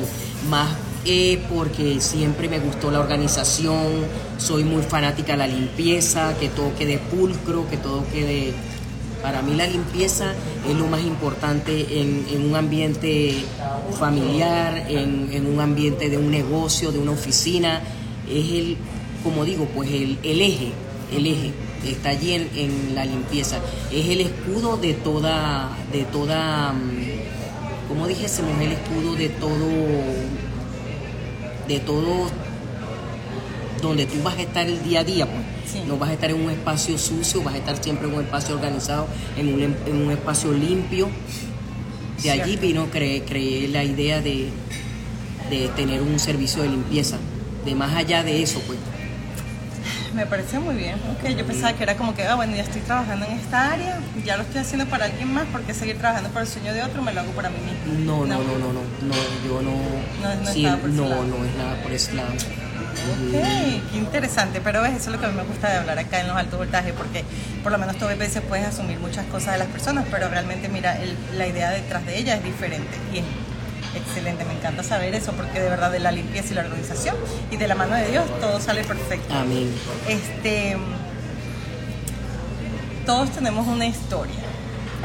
más 0.49 0.69
eh, 1.09 1.39
porque 1.49 2.01
siempre 2.01 2.49
me 2.49 2.59
gustó 2.59 2.91
la 2.91 2.99
organización, 2.99 4.03
soy 4.37 4.65
muy 4.65 4.83
fanática 4.83 5.31
de 5.31 5.37
la 5.37 5.47
limpieza, 5.47 6.37
que 6.37 6.49
todo 6.49 6.75
quede 6.77 6.97
pulcro, 6.97 7.69
que 7.69 7.77
todo 7.77 8.03
quede... 8.11 8.53
Para 9.21 9.41
mí 9.41 9.55
la 9.55 9.65
limpieza 9.65 10.33
es 10.69 10.75
lo 10.75 10.85
más 10.87 11.01
importante 11.01 12.01
en, 12.01 12.45
un 12.45 12.55
ambiente 12.57 13.35
familiar, 13.97 14.85
en, 14.89 15.47
un 15.47 15.61
ambiente 15.61 16.09
de 16.09 16.17
un 16.17 16.29
negocio, 16.29 16.91
de 16.91 16.99
una 16.99 17.11
oficina. 17.11 17.81
Es 18.29 18.51
el, 18.51 18.77
como 19.23 19.45
digo, 19.45 19.65
pues 19.73 19.89
el, 19.89 20.19
eje, 20.23 20.71
el 21.15 21.25
eje 21.25 21.53
está 21.85 22.09
allí 22.09 22.33
en, 22.33 22.95
la 22.95 23.05
limpieza. 23.05 23.59
Es 23.93 24.07
el 24.07 24.21
escudo 24.21 24.75
de 24.75 24.93
toda, 24.93 25.69
de 25.91 26.03
toda, 26.03 26.73
mm, 26.73 27.87
como 27.87 28.07
dijésemos, 28.07 28.61
el 28.61 28.73
escudo 28.73 29.15
de 29.15 29.29
todo, 29.29 29.67
de 31.67 31.79
todo 31.79 32.29
donde 33.81 34.05
tú 34.05 34.21
vas 34.23 34.37
a 34.37 34.41
estar 34.41 34.67
el 34.67 34.83
día 34.83 35.01
a 35.01 35.03
día, 35.03 35.25
pues. 35.25 35.41
Sí. 35.71 35.81
No 35.87 35.97
vas 35.97 36.09
a 36.09 36.13
estar 36.13 36.29
en 36.29 36.41
un 36.41 36.49
espacio 36.49 36.97
sucio, 36.97 37.43
vas 37.43 37.55
a 37.55 37.57
estar 37.57 37.83
siempre 37.83 38.07
en 38.07 38.15
un 38.15 38.23
espacio 38.23 38.55
organizado, 38.55 39.07
en 39.37 39.53
un, 39.53 39.61
en 39.61 40.01
un 40.01 40.11
espacio 40.11 40.51
limpio. 40.51 41.09
De 42.23 42.31
allí 42.31 42.57
vino, 42.57 42.89
creé, 42.89 43.23
creé 43.23 43.67
la 43.67 43.83
idea 43.83 44.21
de, 44.21 44.49
de 45.49 45.67
tener 45.75 46.01
un 46.01 46.19
servicio 46.19 46.63
de 46.63 46.69
limpieza. 46.69 47.17
De 47.65 47.75
más 47.75 47.93
allá 47.95 48.23
de 48.23 48.41
eso, 48.41 48.61
pues. 48.65 48.79
Me 50.13 50.25
parece 50.25 50.57
muy 50.59 50.75
bien. 50.75 50.95
Ok, 51.11 51.29
yo 51.37 51.45
pensaba 51.45 51.73
que 51.73 51.83
era 51.83 51.95
como 51.95 52.15
que, 52.15 52.25
ah, 52.25 52.35
bueno, 52.35 52.55
ya 52.55 52.63
estoy 52.63 52.81
trabajando 52.81 53.25
en 53.25 53.33
esta 53.33 53.71
área, 53.73 53.99
ya 54.25 54.37
lo 54.37 54.43
estoy 54.43 54.61
haciendo 54.61 54.85
para 54.87 55.05
alguien 55.05 55.31
más, 55.33 55.45
porque 55.51 55.73
seguir 55.73 55.97
trabajando 55.97 56.29
por 56.29 56.41
el 56.41 56.47
sueño 56.47 56.73
de 56.73 56.81
otro 56.83 57.01
me 57.01 57.13
lo 57.13 57.21
hago 57.21 57.31
para 57.33 57.49
mí 57.49 57.57
mismo. 57.59 58.05
No, 58.05 58.25
no, 58.25 58.37
no, 58.39 58.43
no, 58.57 58.73
no, 58.73 58.81
no, 59.01 59.15
yo 59.45 59.61
no. 59.61 59.71
No, 60.23 60.41
no 60.43 60.51
sí, 60.51 60.65
por 60.65 60.89
ese 60.89 60.97
no, 61.01 61.09
lado. 61.09 61.23
no 61.25 61.45
es 61.45 61.55
nada 61.55 61.75
por 61.83 61.91
ese 61.91 62.13
lado. 62.13 62.29
Qué 63.31 63.81
interesante, 63.97 64.59
pero 64.63 64.81
ves, 64.81 64.91
eso 64.93 65.09
es 65.09 65.15
lo 65.15 65.19
que 65.19 65.27
a 65.27 65.29
mí 65.29 65.35
me 65.35 65.43
gusta 65.43 65.69
de 65.69 65.77
hablar 65.77 65.99
acá 65.99 66.19
en 66.19 66.27
los 66.27 66.35
altos 66.35 66.57
voltajes, 66.57 66.93
porque 66.93 67.23
por 67.63 67.71
lo 67.71 67.77
menos 67.77 67.97
tú 67.97 68.05
a 68.05 68.15
veces 68.15 68.41
puedes 68.47 68.65
asumir 68.65 68.99
muchas 68.99 69.25
cosas 69.27 69.53
de 69.53 69.59
las 69.59 69.67
personas, 69.67 70.05
pero 70.09 70.29
realmente 70.29 70.67
mira, 70.67 70.97
el- 71.01 71.15
la 71.37 71.47
idea 71.47 71.69
detrás 71.69 72.05
de 72.05 72.17
ella 72.17 72.35
es 72.35 72.43
diferente 72.43 72.89
y 73.13 73.19
es 73.19 73.23
excelente, 73.95 74.45
me 74.45 74.53
encanta 74.53 74.83
saber 74.83 75.15
eso, 75.15 75.31
porque 75.33 75.59
de 75.59 75.69
verdad 75.69 75.91
de 75.91 75.99
la 75.99 76.11
limpieza 76.11 76.51
y 76.51 76.55
la 76.55 76.61
organización 76.61 77.15
y 77.51 77.57
de 77.57 77.67
la 77.67 77.75
mano 77.75 77.95
de 77.95 78.07
Dios 78.09 78.25
todo 78.39 78.59
sale 78.59 78.83
perfecto. 78.83 79.33
Amén. 79.33 79.73
Este, 80.07 80.77
todos 83.05 83.31
tenemos 83.31 83.67
una 83.67 83.85
historia, 83.85 84.35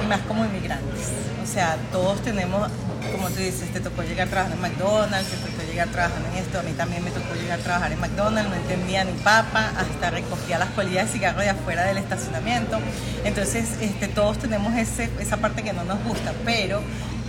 y 0.03 0.07
más 0.07 0.21
como 0.23 0.45
inmigrantes. 0.45 1.09
O 1.43 1.47
sea, 1.47 1.77
todos 1.91 2.23
tenemos, 2.23 2.69
como 3.13 3.29
tú 3.29 3.37
dices, 3.37 3.71
te 3.73 3.81
tocó 3.81 4.03
llegar 4.03 4.29
trabajando 4.29 4.57
en 4.57 4.73
McDonald's, 4.73 5.29
te 5.31 5.37
tocó 5.37 5.63
llegar 5.71 5.89
trabajando 5.89 6.29
en 6.31 6.37
esto, 6.37 6.61
a 6.61 6.63
mí 6.63 6.73
también 6.73 7.05
me 7.05 7.11
tocó 7.11 7.35
llegar 7.35 7.61
a 7.61 7.63
trabajar 7.63 7.93
en 7.93 8.01
McDonald's, 8.01 8.49
no 8.49 8.57
entendía 8.57 9.05
ni 9.05 9.13
papa, 9.13 9.73
hasta 9.77 10.11
recogía 10.11 10.59
las 10.59 10.71
colillas 10.71 11.07
de 11.07 11.13
cigarro 11.13 11.41
de 11.41 11.51
afuera 11.51 11.85
del 11.85 11.99
estacionamiento. 11.99 12.79
Entonces, 13.25 13.69
este, 13.81 14.09
todos 14.09 14.39
tenemos 14.39 14.75
ese, 14.75 15.11
esa 15.21 15.37
parte 15.39 15.63
que 15.63 15.73
no 15.73 15.85
nos 15.85 16.03
gusta, 16.05 16.33
pero 16.45 16.81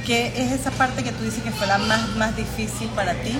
¿qué 0.05 0.33
es 0.36 0.51
esa 0.51 0.72
parte 0.72 1.03
que 1.03 1.12
tú 1.12 1.24
dices 1.24 1.43
que 1.43 1.51
fue 1.51 1.67
la 1.67 1.77
más, 1.77 2.15
más 2.15 2.36
difícil 2.36 2.88
para 2.89 3.13
ti 3.13 3.38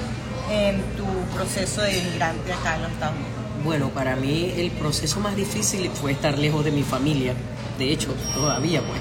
en 0.52 0.82
tu 0.96 1.06
proceso 1.36 1.82
de 1.82 1.98
inmigrante 1.98 2.54
acá 2.54 2.76
en 2.76 2.84
los 2.84 2.92
Estados 2.92 3.16
Unidos? 3.16 3.34
Bueno, 3.64 3.90
para 3.90 4.16
mí 4.16 4.54
el 4.58 4.72
proceso 4.72 5.20
más 5.20 5.36
difícil 5.36 5.90
fue 5.90 6.12
estar 6.12 6.38
lejos 6.38 6.66
de 6.66 6.72
mi 6.72 6.84
familia. 6.84 7.34
De 7.78 7.92
hecho, 7.92 8.14
todavía 8.34 8.82
pues. 8.82 9.00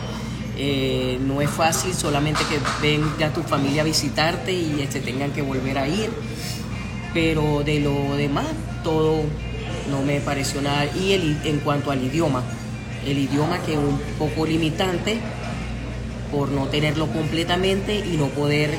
Eh, 0.54 1.18
no 1.22 1.40
es 1.40 1.48
fácil 1.48 1.94
solamente 1.94 2.40
que 2.44 2.58
venga 2.86 3.32
tu 3.32 3.42
familia 3.42 3.82
a 3.82 3.84
visitarte 3.86 4.52
y 4.52 4.82
este, 4.82 5.00
tengan 5.00 5.32
que 5.32 5.42
volver 5.42 5.78
a 5.78 5.88
ir. 5.88 6.10
Pero 7.14 7.62
de 7.64 7.80
lo 7.80 8.16
demás, 8.16 8.46
todo 8.84 9.22
no 9.90 10.02
me 10.02 10.20
pareció 10.20 10.60
nada. 10.60 10.86
Y 10.94 11.12
el, 11.12 11.38
en 11.44 11.60
cuanto 11.60 11.90
al 11.90 12.02
idioma, 12.02 12.42
el 13.06 13.18
idioma 13.18 13.58
que 13.60 13.72
es 13.72 13.78
un 13.78 14.00
poco 14.18 14.46
limitante 14.46 15.18
por 16.32 16.50
no 16.50 16.66
tenerlo 16.66 17.06
completamente 17.08 17.94
y 17.94 18.16
no 18.16 18.26
poder 18.28 18.70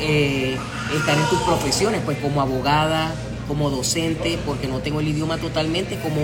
eh, 0.00 0.56
estar 0.96 1.18
en 1.18 1.28
tus 1.28 1.40
profesiones, 1.40 2.00
pues 2.04 2.16
como 2.18 2.40
abogada, 2.40 3.12
como 3.48 3.68
docente, 3.68 4.38
porque 4.46 4.68
no 4.68 4.78
tengo 4.78 5.00
el 5.00 5.08
idioma 5.08 5.36
totalmente, 5.36 5.98
como 5.98 6.20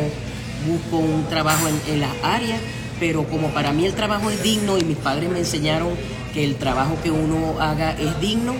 busco 0.66 0.96
un 0.98 1.26
trabajo 1.28 1.66
en, 1.68 1.92
en 1.92 2.00
las 2.00 2.12
áreas, 2.22 2.60
pero 3.00 3.24
como 3.24 3.48
para 3.48 3.72
mí 3.72 3.84
el 3.84 3.94
trabajo 3.94 4.30
es 4.30 4.42
digno 4.42 4.78
y 4.78 4.84
mis 4.84 4.96
padres 4.96 5.28
me 5.28 5.40
enseñaron 5.40 5.88
que 6.32 6.44
el 6.44 6.56
trabajo 6.56 6.96
que 7.02 7.10
uno 7.10 7.60
haga 7.60 7.92
es 7.92 8.20
digno, 8.20 8.54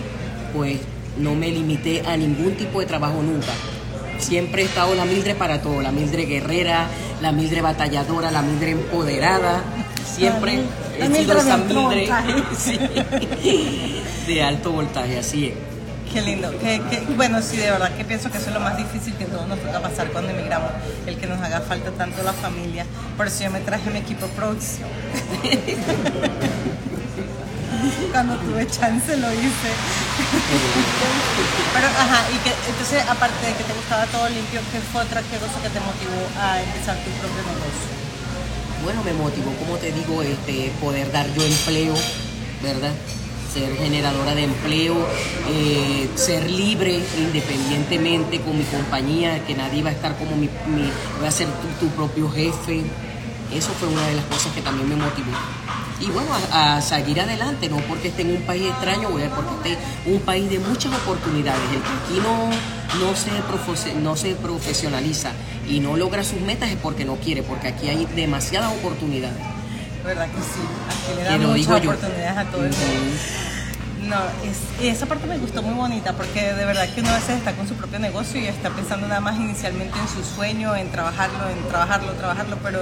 pues 0.53 0.77
no 1.17 1.35
me 1.35 1.49
limité 1.49 2.03
a 2.07 2.17
ningún 2.17 2.55
tipo 2.55 2.79
de 2.79 2.85
trabajo 2.85 3.21
nunca. 3.21 3.51
Siempre 4.19 4.63
he 4.63 4.65
estado 4.65 4.95
la 4.95 5.05
Mildred 5.05 5.37
para 5.37 5.61
todo, 5.61 5.81
la 5.81 5.91
Mildred 5.91 6.27
guerrera, 6.27 6.87
la 7.21 7.31
Mildred 7.31 7.61
batalladora, 7.61 8.31
la 8.31 8.41
Mildred 8.41 8.71
empoderada. 8.71 9.63
Siempre 10.05 10.59
De 11.07 11.51
alto 11.51 11.81
voltaje. 11.81 12.33
sí, 12.57 12.79
de 14.27 14.43
alto 14.43 14.71
voltaje, 14.71 15.19
así 15.19 15.45
es. 15.47 15.53
Qué 16.11 16.21
lindo. 16.21 16.49
Qué- 16.59 16.81
qué- 16.89 17.03
bueno, 17.15 17.39
sí, 17.41 17.57
de 17.57 17.69
verdad 17.69 17.91
que 17.95 18.03
pienso 18.03 18.31
que 18.31 18.39
eso 18.39 18.47
es 18.47 18.53
lo 18.55 18.59
más 18.59 18.75
difícil 18.77 19.13
que 19.13 19.25
todos 19.25 19.47
nos 19.47 19.59
toca 19.59 19.79
pasar 19.79 20.07
cuando 20.07 20.31
emigramos, 20.31 20.71
el 21.05 21.17
que 21.17 21.27
nos 21.27 21.39
haga 21.39 21.61
falta 21.61 21.91
tanto 21.91 22.23
la 22.23 22.33
familia. 22.33 22.83
Por 23.15 23.27
eso 23.27 23.43
yo 23.43 23.51
me 23.51 23.59
traje 23.59 23.91
mi 23.91 23.99
equipo 23.99 24.25
de 24.25 24.31
producción. 24.33 24.89
cuando 28.11 28.35
tuve 28.37 28.65
chance 28.67 29.15
lo 29.17 29.31
hice. 29.33 29.71
Pero, 31.73 31.87
ajá, 31.87 32.23
y 32.33 32.37
que 32.39 32.51
entonces, 32.69 33.03
aparte 33.07 33.45
de 33.45 33.53
que 33.53 33.63
te 33.63 33.73
gustaba 33.73 34.05
todo 34.07 34.27
limpio, 34.29 34.59
¿qué 34.71 34.79
fue 34.91 35.03
otra 35.03 35.21
qué 35.21 35.37
cosa 35.37 35.61
que 35.61 35.69
te 35.69 35.79
motivó 35.79 36.17
a 36.41 36.59
empezar 36.61 36.97
tu 36.97 37.09
propio 37.21 37.43
negocio? 37.45 37.98
Bueno, 38.83 39.03
me 39.03 39.13
motivó, 39.13 39.51
como 39.59 39.77
te 39.77 39.91
digo, 39.91 40.21
este, 40.23 40.71
poder 40.79 41.11
dar 41.11 41.27
yo 41.33 41.43
empleo, 41.43 41.93
¿verdad? 42.63 42.93
Ser 43.53 43.75
generadora 43.75 44.35
de 44.35 44.43
empleo, 44.43 44.95
eh, 45.49 46.09
ser 46.15 46.49
libre 46.49 46.99
independientemente 47.17 48.39
con 48.39 48.57
mi 48.57 48.63
compañía, 48.63 49.43
que 49.45 49.55
nadie 49.55 49.83
va 49.83 49.89
a 49.89 49.93
estar 49.93 50.17
como 50.17 50.35
mi, 50.35 50.49
mi 50.67 50.89
voy 51.17 51.27
a 51.27 51.31
ser 51.31 51.47
tu, 51.47 51.85
tu 51.85 51.91
propio 51.93 52.29
jefe. 52.29 52.83
Eso 53.53 53.71
fue 53.79 53.89
una 53.89 54.07
de 54.07 54.15
las 54.15 54.25
cosas 54.25 54.53
que 54.53 54.61
también 54.61 54.87
me 54.87 54.95
motivó. 54.95 55.31
Y 55.99 56.05
bueno, 56.11 56.29
a, 56.53 56.77
a 56.77 56.81
seguir 56.81 57.19
adelante, 57.19 57.67
no 57.69 57.77
porque 57.77 58.07
esté 58.07 58.21
en 58.21 58.31
un 58.37 58.41
país 58.43 58.63
extraño, 58.69 59.09
voy 59.09 59.23
a 59.23 59.29
porque 59.31 59.69
esté 59.71 59.83
en 60.05 60.13
un 60.15 60.21
país 60.21 60.49
de 60.49 60.59
muchas 60.59 60.93
oportunidades. 60.93 61.61
El 61.73 61.81
que 61.81 61.89
aquí 61.89 62.19
no, 62.23 62.49
no, 63.05 63.15
se 63.15 63.31
profese- 63.43 63.95
no 63.95 64.15
se 64.15 64.35
profesionaliza 64.35 65.31
y 65.67 65.79
no 65.81 65.97
logra 65.97 66.23
sus 66.23 66.39
metas 66.41 66.69
es 66.69 66.77
porque 66.77 67.03
no 67.03 67.15
quiere, 67.15 67.43
porque 67.43 67.67
aquí 67.67 67.89
hay 67.89 68.05
demasiadas 68.15 68.71
oportunidades. 68.71 69.37
¿Verdad 70.05 70.27
que 70.27 70.37
sí? 70.37 70.61
Aquí 71.11 71.17
le 71.17 71.23
dan 71.25 71.41
lo 71.41 71.47
muchas 71.49 71.65
digo 71.67 71.77
yo. 71.79 71.89
oportunidades 71.91 72.37
a 72.37 72.45
todo 72.45 72.63
el 72.63 72.69
mundo. 72.71 73.15
No, 74.09 74.15
es, 74.43 74.57
esa 74.83 75.05
parte 75.05 75.27
me 75.27 75.37
gustó 75.37 75.61
muy 75.61 75.75
bonita 75.75 76.13
porque 76.13 76.53
de 76.53 76.65
verdad 76.65 76.89
que 76.93 77.01
uno 77.01 77.11
a 77.11 77.15
veces 77.15 77.37
está 77.37 77.53
con 77.53 77.67
su 77.67 77.75
propio 77.75 77.99
negocio 77.99 78.41
y 78.41 78.45
está 78.47 78.71
pensando 78.71 79.07
nada 79.07 79.21
más 79.21 79.37
inicialmente 79.39 79.99
en 79.99 80.07
su 80.07 80.23
sueño, 80.35 80.75
en 80.75 80.89
trabajarlo, 80.91 81.47
en 81.49 81.67
trabajarlo, 81.67 82.13
trabajarlo, 82.13 82.57
pero 82.63 82.79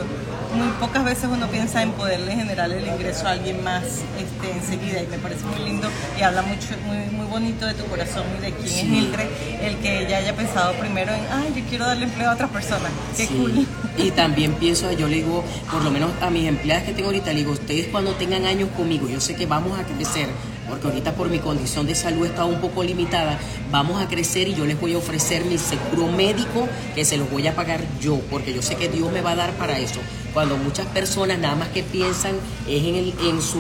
muy 0.55 0.67
pocas 0.79 1.03
veces 1.03 1.25
uno 1.29 1.47
piensa 1.47 1.81
en 1.83 1.91
poderle 1.91 2.33
generar 2.33 2.71
el 2.71 2.87
ingreso 2.87 3.27
a 3.27 3.31
alguien 3.31 3.61
más 3.61 3.83
este, 3.83 4.51
enseguida 4.53 5.03
y 5.03 5.07
me 5.07 5.17
parece 5.17 5.43
muy 5.45 5.59
lindo 5.69 5.89
y 6.17 6.21
habla 6.21 6.43
mucho, 6.43 6.67
muy, 6.85 6.97
muy 7.11 7.25
bonito 7.27 7.65
de 7.65 7.73
tu 7.73 7.83
corazón 7.87 8.23
y 8.39 8.41
de 8.43 8.51
quién 8.53 8.65
es 8.67 8.73
Sí. 8.77 8.85
Mildred, 8.85 9.27
el 9.63 9.75
que 9.79 10.05
ella 10.05 10.17
haya 10.19 10.33
pensado 10.33 10.73
primero 10.75 11.11
en, 11.13 11.21
ay, 11.33 11.51
yo 11.57 11.63
quiero 11.69 11.85
darle 11.87 12.05
empleo 12.05 12.29
a 12.29 12.33
otras 12.35 12.49
personas, 12.51 12.89
qué 13.17 13.27
Sí. 13.27 13.33
cool. 13.35 13.67
Y 13.97 14.11
también 14.11 14.53
pienso, 14.53 14.89
yo 14.93 15.09
le 15.09 15.17
digo, 15.17 15.43
por 15.69 15.83
lo 15.83 15.91
menos 15.91 16.09
a 16.21 16.29
mis 16.29 16.47
empleadas 16.47 16.83
que 16.85 16.93
tengo 16.93 17.07
ahorita, 17.09 17.31
le 17.31 17.39
digo, 17.39 17.51
ustedes 17.51 17.87
cuando 17.87 18.13
tengan 18.13 18.45
años 18.45 18.69
conmigo, 18.77 19.09
yo 19.09 19.19
sé 19.19 19.35
que 19.35 19.45
vamos 19.45 19.77
a 19.77 19.83
crecer, 19.83 20.29
porque 20.67 20.87
ahorita 20.87 21.13
por 21.13 21.29
mi 21.29 21.39
condición 21.39 21.85
de 21.85 21.95
salud 21.95 22.25
está 22.25 22.45
un 22.45 22.59
poco 22.59 22.83
limitada, 22.83 23.39
vamos 23.71 24.01
a 24.01 24.07
crecer 24.07 24.47
y 24.47 24.55
yo 24.55 24.65
les 24.65 24.79
voy 24.79 24.93
a 24.93 24.97
ofrecer 24.97 25.45
mi 25.45 25.57
seguro 25.57 26.11
médico 26.11 26.67
que 26.95 27.05
se 27.05 27.17
los 27.17 27.29
voy 27.29 27.47
a 27.47 27.55
pagar 27.55 27.81
yo, 27.99 28.19
porque 28.29 28.53
yo 28.53 28.61
sé 28.61 28.75
que 28.75 28.89
Dios 28.89 29.11
me 29.11 29.21
va 29.21 29.31
a 29.31 29.35
dar 29.35 29.51
para 29.53 29.79
eso. 29.79 29.99
Cuando 30.33 30.57
muchas 30.57 30.85
personas 30.87 31.39
nada 31.39 31.55
más 31.55 31.69
que 31.69 31.83
piensan 31.83 32.35
es 32.67 32.83
en, 32.83 32.95
el, 32.95 33.13
en, 33.23 33.41
su, 33.41 33.59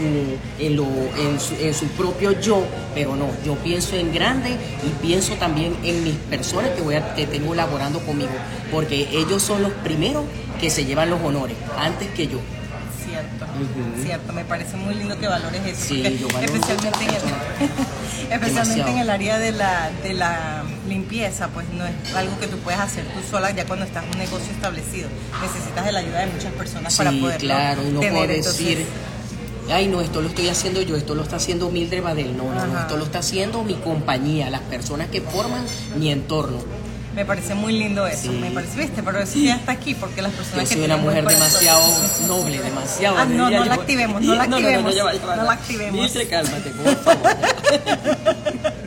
en, 0.59 0.75
lo, 0.75 0.85
en, 0.85 1.39
su, 1.39 1.55
en 1.55 1.73
su 1.73 1.87
propio 1.87 2.39
yo, 2.39 2.63
pero 2.93 3.15
no, 3.15 3.27
yo 3.43 3.55
pienso 3.55 3.95
en 3.95 4.13
grande 4.13 4.51
y 4.51 4.89
pienso 5.01 5.33
también 5.35 5.75
en 5.83 6.03
mis 6.03 6.15
personas 6.15 6.71
que, 6.71 6.81
voy 6.81 6.95
a, 6.95 7.15
que 7.15 7.25
tengo 7.25 7.55
laborando 7.55 7.99
conmigo, 7.99 8.31
porque 8.71 9.07
ellos 9.11 9.41
son 9.41 9.63
los 9.63 9.71
primeros 9.71 10.25
que 10.59 10.69
se 10.69 10.85
llevan 10.85 11.09
los 11.09 11.21
honores, 11.21 11.57
antes 11.77 12.09
que 12.09 12.27
yo. 12.27 12.39
Cierto, 14.03 14.33
me 14.33 14.45
parece 14.45 14.77
muy 14.77 14.93
lindo 14.95 15.17
que 15.19 15.27
valores 15.27 15.65
eso. 15.65 15.85
Sí, 15.85 16.01
porque 16.03 16.17
yo 16.17 16.27
valoro 16.27 16.53
especialmente, 16.53 17.03
en 17.03 17.09
el, 17.09 17.15
especialmente 18.33 18.47
Demasiado. 18.49 18.89
en 18.91 18.97
el 18.99 19.09
área 19.09 19.39
de 19.39 19.51
la, 19.51 19.89
de 20.03 20.13
la 20.13 20.63
limpieza, 20.87 21.47
pues 21.49 21.67
no 21.69 21.85
es 21.85 22.15
algo 22.15 22.39
que 22.39 22.47
tú 22.47 22.57
puedes 22.59 22.79
hacer 22.79 23.05
tú 23.05 23.19
sola 23.29 23.51
ya 23.51 23.65
cuando 23.65 23.85
estás 23.85 24.03
en 24.05 24.11
un 24.11 24.17
negocio 24.17 24.51
establecido. 24.51 25.09
Necesitas 25.41 25.85
de 25.85 25.91
la 25.91 25.99
ayuda 25.99 26.19
de 26.19 26.27
muchas 26.27 26.53
personas 26.53 26.95
para 26.95 27.11
poder 27.11 27.39
claro, 27.39 27.81
y 27.83 27.91
no 27.91 27.99
tener. 27.99 28.13
puedo 28.13 28.31
Entonces, 28.33 28.57
decir, 28.59 28.85
ay 29.71 29.87
no, 29.87 30.01
esto 30.01 30.21
lo 30.21 30.29
estoy 30.29 30.49
haciendo 30.49 30.81
yo, 30.81 30.95
esto 30.95 31.15
lo 31.15 31.23
está 31.23 31.35
haciendo 31.37 31.69
Mildred 31.69 32.03
Badel, 32.03 32.37
no, 32.37 32.53
no, 32.53 32.67
no, 32.67 32.79
esto 32.79 32.97
lo 32.97 33.05
está 33.05 33.19
haciendo 33.19 33.63
mi 33.63 33.75
compañía, 33.75 34.49
las 34.49 34.61
personas 34.61 35.07
que 35.09 35.21
forman 35.21 35.63
mi 35.97 36.11
entorno. 36.11 36.59
Me 37.17 37.25
parece 37.25 37.55
muy 37.55 37.73
lindo 37.73 38.05
eso, 38.05 38.31
Sí. 38.31 38.37
me 38.37 38.51
parece, 38.51 38.77
viste, 38.77 39.01
pero 39.01 39.17
eso 39.19 39.39
ya 39.39 39.55
está 39.55 39.71
aquí 39.71 39.95
porque 39.95 40.21
las 40.21 40.31
Yo 40.33 40.37
personas 40.37 40.69
que 40.69 40.75
soy 40.75 40.85
una 40.85 40.95
tienen 40.97 41.03
buen 41.03 41.25
mujer 41.25 41.33
demasiado 41.39 41.81
noble, 42.27 42.59
demasiado. 42.61 43.17
Ah, 43.17 43.25
no, 43.25 43.49
no 43.49 43.49
la 43.49 43.65
yo. 43.65 43.73
activemos, 43.73 44.21
no 44.21 44.35
la 44.35 44.43
activemos, 44.43 44.95
no 44.95 45.43
la 45.43 45.51
activemos. 45.51 45.99
Mildred, 45.99 46.29
cálmate, 46.29 46.69
por 46.69 46.95
favor. 46.97 47.31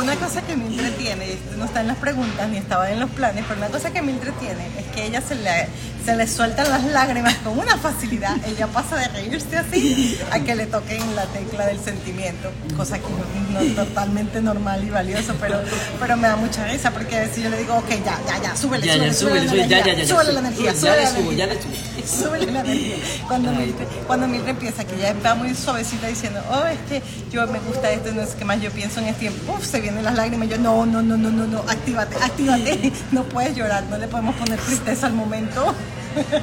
Una 0.00 0.16
cosa 0.16 0.40
que 0.42 0.56
Mildred 0.56 0.92
tiene, 0.94 1.26
y 1.28 1.30
esto 1.32 1.56
no 1.58 1.66
está 1.66 1.80
en 1.82 1.88
las 1.88 1.96
preguntas 1.98 2.48
ni 2.48 2.56
estaba 2.56 2.90
en 2.90 2.98
los 3.00 3.10
planes, 3.10 3.44
pero 3.46 3.58
una 3.60 3.68
cosa 3.68 3.90
que 3.92 4.00
Mildred 4.00 4.32
tiene 4.40 4.66
es 4.78 4.86
que 4.94 5.04
ella 5.06 5.20
se 5.20 5.34
le, 5.34 5.68
se 6.06 6.14
le 6.14 6.28
sueltan 6.28 6.70
las 6.70 6.84
lágrimas 6.84 7.34
con 7.42 7.58
una 7.58 7.76
facilidad. 7.78 8.36
Ella 8.46 8.68
pasa 8.68 8.94
de 8.96 9.08
reírse 9.08 9.56
así 9.56 10.16
a 10.30 10.38
que 10.38 10.54
le 10.54 10.66
toquen 10.66 11.16
la 11.16 11.24
tecla 11.26 11.66
del 11.66 11.80
sentimiento, 11.80 12.52
cosa 12.76 12.96
que 13.00 13.06
no 13.52 13.58
es 13.58 13.74
totalmente 13.74 14.40
normal 14.40 14.84
y 14.84 14.90
valioso, 14.90 15.34
pero, 15.40 15.58
pero 15.98 16.16
me 16.16 16.28
da 16.28 16.36
mucha 16.36 16.64
risa 16.68 16.92
porque 16.92 17.18
veces 17.18 17.42
yo 17.42 17.50
le 17.50 17.58
digo, 17.58 17.74
ok, 17.74 17.88
ya, 18.04 18.20
ya, 18.24 18.40
ya, 18.40 18.56
súbele, 18.56 18.86
Ya, 18.86 18.92
súbele, 18.92 19.08
ya, 19.08 19.14
súbele, 19.14 19.48
súbele, 19.48 19.68
ya, 19.68 19.78
energía, 19.80 19.94
ya, 19.94 20.00
ya, 20.00 20.06
súbele 20.06 20.32
la 20.32 20.38
energía, 20.38 20.74
súbele 20.76 20.96
le 20.96 21.02
la 21.02 21.10
ya 21.36 21.44
energía. 21.44 21.46
le 21.46 22.06
subo. 22.06 22.24
Súbele 22.24 22.52
la 22.52 22.60
energía. 22.60 22.96
Cuando 23.26 23.50
Ay. 23.50 23.56
Mildred, 23.56 23.86
cuando 24.06 24.26
empieza, 24.26 24.84
que 24.84 24.98
ya 24.98 25.12
va 25.24 25.34
muy 25.34 25.56
suavecita 25.56 26.06
diciendo, 26.06 26.40
oh, 26.52 26.66
es 26.66 26.78
que 26.88 27.02
yo 27.32 27.48
me 27.48 27.58
gusta 27.58 27.90
esto, 27.90 28.12
no 28.12 28.24
sé 28.24 28.36
qué 28.38 28.44
más, 28.44 28.60
yo 28.60 28.70
pienso 28.70 29.00
en 29.00 29.06
este 29.06 29.22
tiempo, 29.22 29.54
uf, 29.54 29.66
se 29.66 29.80
vienen 29.80 30.04
las 30.04 30.14
lágrimas, 30.14 30.48
yo, 30.48 30.58
no, 30.58 30.86
no, 30.86 31.02
no, 31.02 31.16
no, 31.16 31.30
no, 31.30 31.46
no, 31.48 31.58
actívate, 31.68 32.14
actívate, 32.22 32.92
no 33.10 33.24
puedes 33.24 33.56
llorar, 33.56 33.82
no 33.90 33.98
le 33.98 34.06
podemos 34.06 34.36
poner 34.36 34.60
tristeza 34.60 35.08
al 35.08 35.14
momento. 35.14 35.74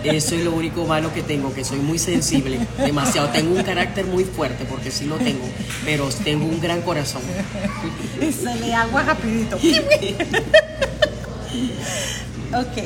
Eso 0.03 0.35
es 0.35 0.43
lo 0.43 0.51
único 0.51 0.85
malo 0.85 1.13
que 1.13 1.23
tengo, 1.23 1.53
que 1.53 1.63
soy 1.63 1.79
muy 1.79 1.97
sensible, 1.99 2.59
demasiado. 2.77 3.29
Tengo 3.29 3.55
un 3.55 3.63
carácter 3.63 4.05
muy 4.05 4.23
fuerte, 4.23 4.65
porque 4.65 4.91
sí 4.91 5.05
lo 5.05 5.17
tengo, 5.17 5.45
pero 5.85 6.09
tengo 6.23 6.45
un 6.45 6.59
gran 6.61 6.81
corazón. 6.81 7.21
Y 8.21 8.31
se 8.31 8.55
le 8.55 8.73
agua 8.73 9.03
rapidito. 9.03 9.57
ok, 12.53 12.83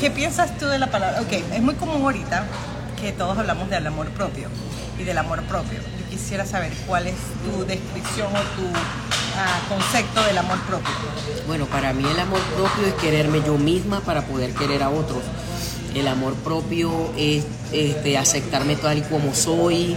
¿qué 0.00 0.10
piensas 0.10 0.58
tú 0.58 0.66
de 0.66 0.78
la 0.78 0.90
palabra? 0.90 1.20
Ok, 1.20 1.32
es 1.32 1.62
muy 1.62 1.74
común 1.74 2.02
ahorita 2.02 2.46
que 3.00 3.12
todos 3.12 3.36
hablamos 3.36 3.68
del 3.68 3.86
amor 3.86 4.08
propio 4.10 4.48
y 4.98 5.02
del 5.02 5.18
amor 5.18 5.42
propio. 5.42 5.78
Yo 5.80 6.08
quisiera 6.10 6.46
saber 6.46 6.72
cuál 6.86 7.06
es 7.08 7.16
tu 7.44 7.64
descripción 7.64 8.28
o 8.28 8.38
tu 8.38 8.66
ah, 9.36 9.60
concepto 9.68 10.22
del 10.22 10.38
amor 10.38 10.58
propio. 10.60 10.92
Bueno, 11.46 11.66
para 11.66 11.92
mí 11.92 12.04
el 12.08 12.20
amor 12.20 12.40
propio 12.56 12.86
es 12.86 12.94
quererme 12.94 13.42
yo 13.44 13.58
misma 13.58 14.00
para 14.00 14.22
poder 14.22 14.54
querer 14.54 14.82
a 14.82 14.90
otros. 14.90 15.22
El 15.94 16.08
amor 16.08 16.34
propio 16.34 16.90
es 17.18 17.44
este, 17.72 18.16
aceptarme 18.16 18.76
tal 18.76 18.98
y 18.98 19.02
como 19.02 19.34
soy, 19.34 19.94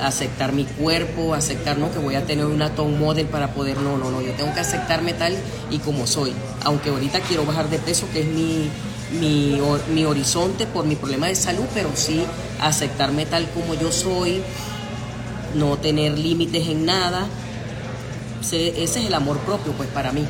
aceptar 0.00 0.52
mi 0.52 0.64
cuerpo, 0.64 1.34
aceptar 1.34 1.78
no 1.78 1.92
que 1.92 1.98
voy 1.98 2.14
a 2.14 2.24
tener 2.26 2.46
una 2.46 2.70
top 2.74 2.88
model 2.88 3.26
para 3.26 3.48
poder, 3.54 3.76
no, 3.78 3.98
no, 3.98 4.10
no, 4.10 4.22
yo 4.22 4.32
tengo 4.32 4.52
que 4.54 4.60
aceptarme 4.60 5.12
tal 5.12 5.34
y 5.70 5.78
como 5.78 6.06
soy. 6.06 6.32
Aunque 6.64 6.90
ahorita 6.90 7.20
quiero 7.20 7.44
bajar 7.44 7.68
de 7.68 7.78
peso, 7.78 8.06
que 8.12 8.20
es 8.20 8.26
mi, 8.26 8.68
mi, 9.20 9.58
hor- 9.60 9.86
mi 9.92 10.04
horizonte 10.06 10.66
por 10.66 10.86
mi 10.86 10.96
problema 10.96 11.26
de 11.26 11.34
salud, 11.36 11.64
pero 11.74 11.90
sí 11.94 12.24
aceptarme 12.60 13.26
tal 13.26 13.46
como 13.50 13.74
yo 13.74 13.92
soy, 13.92 14.42
no 15.54 15.76
tener 15.76 16.18
límites 16.18 16.66
en 16.68 16.86
nada. 16.86 17.26
Se- 18.40 18.82
ese 18.82 19.00
es 19.00 19.06
el 19.06 19.14
amor 19.14 19.36
propio, 19.40 19.72
pues 19.72 19.88
para 19.90 20.10
mí. 20.10 20.24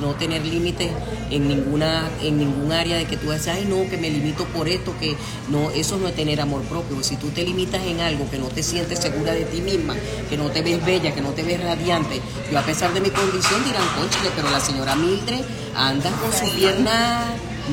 No 0.00 0.14
tener 0.14 0.44
límites 0.44 0.90
en 1.30 1.48
ninguna, 1.48 2.08
en 2.22 2.38
ningún 2.38 2.72
área 2.72 2.96
de 2.96 3.04
que 3.04 3.16
tú 3.16 3.30
dices, 3.30 3.48
ay 3.48 3.66
no, 3.68 3.88
que 3.90 3.96
me 3.96 4.10
limito 4.10 4.44
por 4.46 4.68
esto, 4.68 4.94
que 4.98 5.16
no, 5.48 5.70
eso 5.70 5.98
no 5.98 6.08
es 6.08 6.14
tener 6.14 6.40
amor 6.40 6.62
propio. 6.62 7.02
Si 7.02 7.16
tú 7.16 7.28
te 7.28 7.44
limitas 7.44 7.82
en 7.84 8.00
algo 8.00 8.30
que 8.30 8.38
no 8.38 8.46
te 8.46 8.62
sientes 8.62 8.98
segura 8.98 9.32
de 9.32 9.44
ti 9.44 9.60
misma, 9.60 9.94
que 10.28 10.36
no 10.36 10.50
te 10.50 10.62
ves 10.62 10.84
bella, 10.84 11.14
que 11.14 11.20
no 11.20 11.30
te 11.30 11.42
ves 11.42 11.62
radiante, 11.62 12.20
yo 12.50 12.58
a 12.58 12.62
pesar 12.62 12.92
de 12.94 13.00
mi 13.00 13.10
condición 13.10 13.64
dirán, 13.64 13.86
conchale, 13.96 14.30
pero 14.34 14.50
la 14.50 14.60
señora 14.60 14.94
Mildred 14.94 15.44
anda 15.74 16.10
con 16.10 16.32
su 16.32 16.54
pierna 16.54 17.24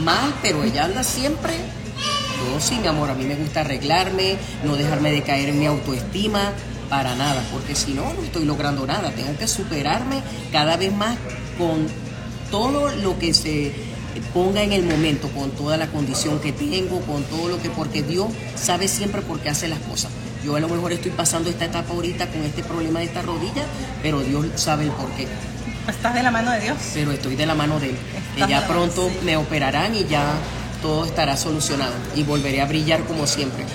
mal, 0.04 0.34
pero 0.42 0.64
ella 0.64 0.86
anda 0.86 1.04
siempre 1.04 1.54
yo 2.36 2.60
sí, 2.60 2.78
mi 2.80 2.88
amor, 2.88 3.10
a 3.10 3.16
mí 3.16 3.24
me 3.24 3.36
gusta 3.36 3.62
arreglarme, 3.62 4.38
no 4.64 4.76
dejarme 4.76 5.12
de 5.12 5.24
caer 5.24 5.50
en 5.50 5.60
mi 5.60 5.66
autoestima, 5.66 6.52
para 6.90 7.16
nada, 7.16 7.44
porque 7.52 7.76
si 7.76 7.94
no, 7.94 8.14
no 8.14 8.24
estoy 8.24 8.46
logrando 8.46 8.86
nada. 8.86 9.12
Tengo 9.12 9.38
que 9.38 9.48
superarme 9.48 10.22
cada 10.52 10.78
vez 10.78 10.94
más 10.94 11.18
con 11.58 11.88
todo 12.52 12.92
lo 12.96 13.18
que 13.20 13.34
se 13.34 13.74
ponga 14.34 14.64
en 14.64 14.74
el 14.74 14.84
momento 14.84 15.30
con 15.30 15.52
toda 15.52 15.78
la 15.78 15.88
condición 15.88 16.40
que 16.40 16.52
tengo, 16.52 17.02
con 17.02 17.24
todo 17.24 17.50
lo 17.50 17.62
que, 17.62 17.70
porque 17.70 18.04
Dios 18.04 18.28
sabe 18.56 18.88
siempre 18.88 19.22
por 19.22 19.40
qué 19.40 19.50
hace 19.50 19.68
las 19.68 19.80
cosas. 19.80 20.12
Yo 20.44 20.56
a 20.56 20.60
lo 20.60 20.70
mejor 20.70 20.94
estoy 20.94 21.12
pasando 21.12 21.50
esta 21.50 21.66
etapa 21.66 21.94
ahorita 21.94 22.28
con 22.28 22.44
este 22.44 22.64
problema 22.64 23.00
de 23.00 23.06
esta 23.06 23.22
rodilla, 23.22 23.66
pero 24.02 24.22
Dios 24.22 24.46
sabe 24.56 24.86
el 24.86 24.92
por 24.92 25.10
qué. 25.12 25.28
Estás 25.88 26.14
de 26.14 26.24
la 26.24 26.32
mano 26.32 26.52
de 26.52 26.60
Dios. 26.62 26.78
Pero 26.94 27.12
estoy 27.12 27.36
de 27.36 27.46
la 27.46 27.56
mano 27.56 27.80
de 27.80 27.90
Él. 27.90 27.98
Estás 28.34 28.50
ya 28.50 28.68
pronto 28.68 29.10
sí. 29.10 29.18
me 29.24 29.38
operarán 29.38 29.96
y 29.96 30.06
ya 30.06 30.34
todo 30.82 31.06
estará 31.06 31.38
solucionado 31.38 31.94
y 32.16 32.24
volveré 32.24 32.62
a 32.62 32.66
brillar 32.66 33.04
como 33.06 33.28
siempre. 33.28 33.66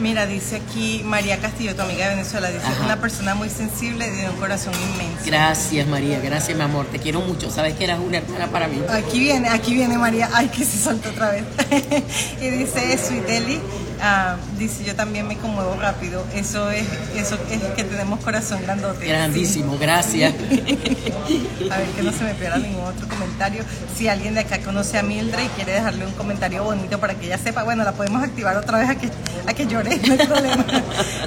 Mira, 0.00 0.26
dice 0.26 0.56
aquí 0.56 1.02
María 1.04 1.38
Castillo, 1.38 1.74
tu 1.74 1.82
amiga 1.82 2.08
de 2.08 2.16
Venezuela, 2.16 2.50
dice, 2.50 2.64
Ajá. 2.66 2.84
una 2.84 3.00
persona 3.00 3.34
muy 3.34 3.48
sensible 3.48 4.06
y 4.06 4.10
de 4.10 4.30
un 4.30 4.36
corazón 4.36 4.72
inmenso. 4.74 5.24
Gracias 5.26 5.86
María, 5.88 6.20
gracias 6.20 6.56
mi 6.56 6.62
amor, 6.62 6.86
te 6.86 6.98
quiero 6.98 7.20
mucho, 7.20 7.50
sabes 7.50 7.74
que 7.74 7.84
eras 7.84 7.98
una 7.98 8.18
hermana 8.18 8.46
para 8.48 8.68
mí. 8.68 8.80
Aquí 8.88 9.18
viene, 9.18 9.48
aquí 9.48 9.74
viene 9.74 9.98
María. 9.98 10.28
Ay, 10.32 10.48
que 10.48 10.64
se 10.64 10.78
soltó 10.78 11.10
otra 11.10 11.30
vez. 11.30 11.44
y 12.40 12.48
dice 12.50 12.98
Suiteli, 12.98 13.60
ah, 14.00 14.36
dice 14.58 14.84
yo 14.84 14.94
también 14.94 15.26
me 15.26 15.36
conmuevo 15.36 15.74
rápido. 15.76 16.24
Eso 16.34 16.70
es, 16.70 16.86
eso 17.16 17.38
es 17.50 17.62
que 17.74 17.84
tenemos 17.84 18.20
corazón 18.20 18.60
grandote. 18.62 19.06
Grandísimo, 19.06 19.78
gracias. 19.78 20.34
A 21.70 21.76
ver 21.78 21.88
que 21.96 22.02
no 22.02 22.12
se 22.12 22.24
me 22.24 22.34
pierda 22.34 22.58
ningún 22.58 22.84
otro 22.84 23.06
comentario. 23.08 23.64
Si 23.96 24.08
alguien 24.08 24.34
de 24.34 24.40
acá 24.40 24.58
conoce 24.60 24.98
a 24.98 25.02
Mildred 25.02 25.44
y 25.44 25.48
quiere 25.48 25.72
dejarle 25.72 26.06
un 26.06 26.12
comentario 26.12 26.64
bonito 26.64 26.98
para 26.98 27.14
que 27.14 27.26
ella 27.26 27.38
sepa, 27.38 27.62
bueno, 27.64 27.84
la 27.84 27.92
podemos 27.92 28.22
activar 28.22 28.56
otra 28.56 28.78
vez 28.78 28.88
a 28.88 28.94
que, 28.96 29.10
a 29.46 29.54
que 29.54 29.66
llore, 29.66 29.98
no 30.06 30.12
hay 30.12 30.26
problema. 30.26 30.64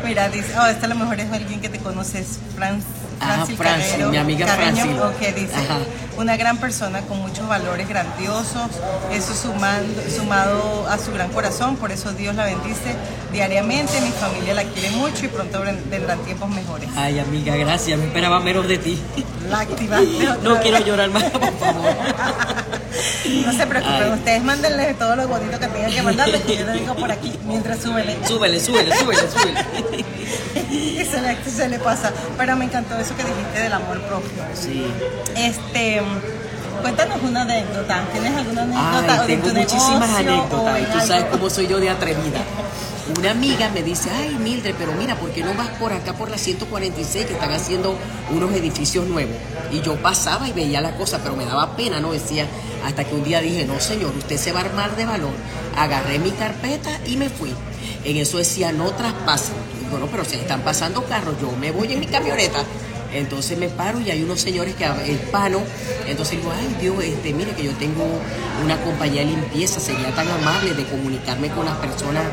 Mira, 0.03 0.29
dice, 0.29 0.53
oh, 0.59 0.65
esta 0.65 0.85
a 0.85 0.89
lo 0.89 0.95
mejor 0.95 1.19
es 1.19 1.31
alguien 1.31 1.61
que 1.61 1.69
te 1.69 1.79
conoces, 1.79 2.39
Franz. 2.55 2.83
Ah, 3.21 3.35
Francis 3.35 3.57
Francis, 3.57 3.91
Carrero, 3.91 4.09
mi 4.09 4.17
amiga 4.17 4.45
Carreño, 4.47 4.83
Francis. 4.83 5.01
ok, 5.01 5.35
dice, 5.35 5.53
Ajá. 5.55 5.77
una 6.17 6.35
gran 6.37 6.57
persona 6.57 7.01
con 7.01 7.19
muchos 7.21 7.47
valores 7.47 7.87
grandiosos, 7.87 8.67
eso 9.11 9.33
sumando, 9.35 10.01
sumado 10.15 10.87
a 10.89 10.97
su 10.97 11.11
gran 11.11 11.29
corazón, 11.29 11.75
por 11.77 11.91
eso 11.91 12.11
Dios 12.13 12.33
la 12.35 12.45
bendice 12.45 12.95
diariamente, 13.31 14.01
mi 14.01 14.09
familia 14.11 14.53
la 14.55 14.63
quiere 14.63 14.89
mucho 14.91 15.25
y 15.25 15.27
pronto 15.27 15.61
ven- 15.61 15.83
vendrán 15.89 16.19
tiempos 16.19 16.49
mejores. 16.49 16.89
Ay 16.95 17.19
amiga, 17.19 17.55
gracias, 17.55 17.99
me 17.99 18.05
esperaba 18.07 18.39
menos 18.39 18.67
de 18.67 18.77
ti. 18.79 18.99
La 19.49 19.59
activaste 19.61 20.07
No 20.43 20.59
quiero 20.59 20.79
llorar 20.79 21.09
más, 21.11 21.23
por 21.25 21.41
favor. 21.59 21.95
No 23.45 23.51
se 23.53 23.65
preocupen, 23.65 24.03
Ay. 24.03 24.11
ustedes 24.11 24.43
mándenle 24.43 24.93
todo 24.95 25.15
lo 25.15 25.27
bonito 25.27 25.57
que 25.57 25.67
tengan 25.67 25.91
que 25.91 26.01
mandarle, 26.01 26.41
que 26.41 26.57
yo 26.57 26.65
le 26.65 26.73
digo 26.73 26.93
por 26.95 27.09
aquí, 27.11 27.33
mientras 27.45 27.79
súbele. 27.79 28.17
Súbele, 28.27 28.59
súbele, 28.59 28.95
súbele, 28.97 29.21
súbele. 29.31 30.05
Y 30.69 31.03
se 31.05 31.21
le, 31.21 31.37
se 31.49 31.69
le 31.69 31.79
pasa. 31.79 32.11
Pero 32.37 32.55
me 32.57 32.65
encantó 32.65 32.97
eso 32.97 33.10
que 33.15 33.23
dijiste 33.23 33.59
del 33.59 33.73
amor 33.73 34.01
propio. 34.01 34.43
Sí. 34.53 34.85
Este, 35.35 36.01
cuéntanos 36.81 37.21
una 37.23 37.41
anécdota. 37.41 38.03
¿Tienes 38.11 38.35
alguna 38.35 38.63
anécdota? 38.63 39.13
Ay, 39.13 39.19
o 39.19 39.21
de 39.21 39.27
tengo 39.27 39.47
tu 39.47 39.55
muchísimas 39.55 40.09
negocio, 40.09 40.31
anécdotas 40.31 40.81
y 40.81 40.85
tú 40.85 41.07
sabes 41.07 41.25
cómo 41.25 41.49
soy 41.49 41.67
yo 41.67 41.79
de 41.79 41.89
atrevida. 41.89 42.41
Una 43.17 43.31
amiga 43.31 43.69
me 43.73 43.83
dice, 43.83 44.09
ay 44.11 44.37
Mildred, 44.39 44.75
pero 44.77 44.93
mira, 44.93 45.15
¿por 45.15 45.31
qué 45.31 45.43
no 45.43 45.53
vas 45.55 45.67
por 45.79 45.91
acá 45.91 46.13
por 46.13 46.29
la 46.29 46.37
146 46.37 47.25
que 47.25 47.33
están 47.33 47.51
haciendo 47.51 47.95
unos 48.29 48.53
edificios 48.53 49.05
nuevos? 49.07 49.35
Y 49.71 49.81
yo 49.81 49.95
pasaba 49.95 50.47
y 50.47 50.53
veía 50.53 50.81
la 50.81 50.95
cosa, 50.95 51.19
pero 51.21 51.35
me 51.35 51.45
daba 51.45 51.75
pena, 51.75 51.99
¿no? 51.99 52.13
Decía, 52.13 52.45
hasta 52.85 53.03
que 53.03 53.15
un 53.15 53.23
día 53.23 53.41
dije, 53.41 53.65
no 53.65 53.79
señor, 53.79 54.15
usted 54.15 54.37
se 54.37 54.51
va 54.51 54.61
a 54.61 54.65
armar 54.65 54.95
de 54.95 55.05
valor. 55.05 55.33
Agarré 55.77 56.19
mi 56.19 56.31
carpeta 56.31 56.91
y 57.05 57.17
me 57.17 57.29
fui. 57.29 57.53
En 58.05 58.17
eso 58.17 58.37
decía, 58.37 58.71
no 58.71 58.91
traspasen. 58.91 59.55
Digo, 59.83 59.97
no, 59.99 60.07
pero 60.07 60.23
se 60.23 60.35
están 60.35 60.61
pasando 60.61 61.03
carros, 61.05 61.35
yo 61.41 61.51
me 61.59 61.71
voy 61.71 61.91
en 61.91 61.99
mi 61.99 62.07
camioneta. 62.07 62.59
Entonces 63.13 63.57
me 63.57 63.67
paro 63.67 63.99
y 63.99 64.09
hay 64.09 64.23
unos 64.23 64.41
señores 64.41 64.75
que 64.75 64.85
el 64.85 65.17
pano. 65.31 65.59
Entonces 66.07 66.37
digo, 66.37 66.51
ay 66.51 66.75
Dios, 66.79 67.03
este, 67.03 67.33
mire 67.33 67.51
que 67.51 67.63
yo 67.63 67.73
tengo 67.73 68.05
una 68.63 68.81
compañía 68.81 69.21
de 69.21 69.27
limpieza, 69.27 69.79
sería 69.79 70.13
tan 70.15 70.27
amable 70.29 70.73
de 70.73 70.85
comunicarme 70.85 71.49
con 71.49 71.65
las 71.65 71.77
personas 71.77 72.23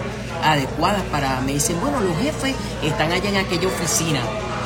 adecuadas 0.43 1.03
para. 1.11 1.41
Me 1.41 1.55
dicen, 1.55 1.81
bueno, 1.81 2.01
los 2.01 2.17
jefes 2.19 2.55
están 2.83 3.13
allá 3.13 3.29
en 3.29 3.37
aquella 3.37 3.69
oficina, 3.69 4.21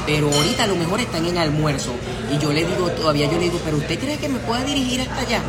pero 0.07 0.31
ahorita 0.33 0.65
a 0.65 0.67
lo 0.67 0.77
mejor 0.77 1.01
están 1.01 1.27
en 1.27 1.39
almuerzo. 1.39 1.93
Y 2.33 2.39
yo 2.39 2.53
le 2.53 2.65
digo, 2.65 2.91
todavía 2.91 3.27
yo 3.27 3.39
le 3.39 3.45
digo, 3.45 3.61
pero 3.65 3.77
usted 3.77 3.99
cree 3.99 4.17
que 4.19 4.29
me 4.29 4.39
pueda 4.41 4.65
dirigir 4.65 5.01
hasta 5.01 5.21
allá? 5.21 5.43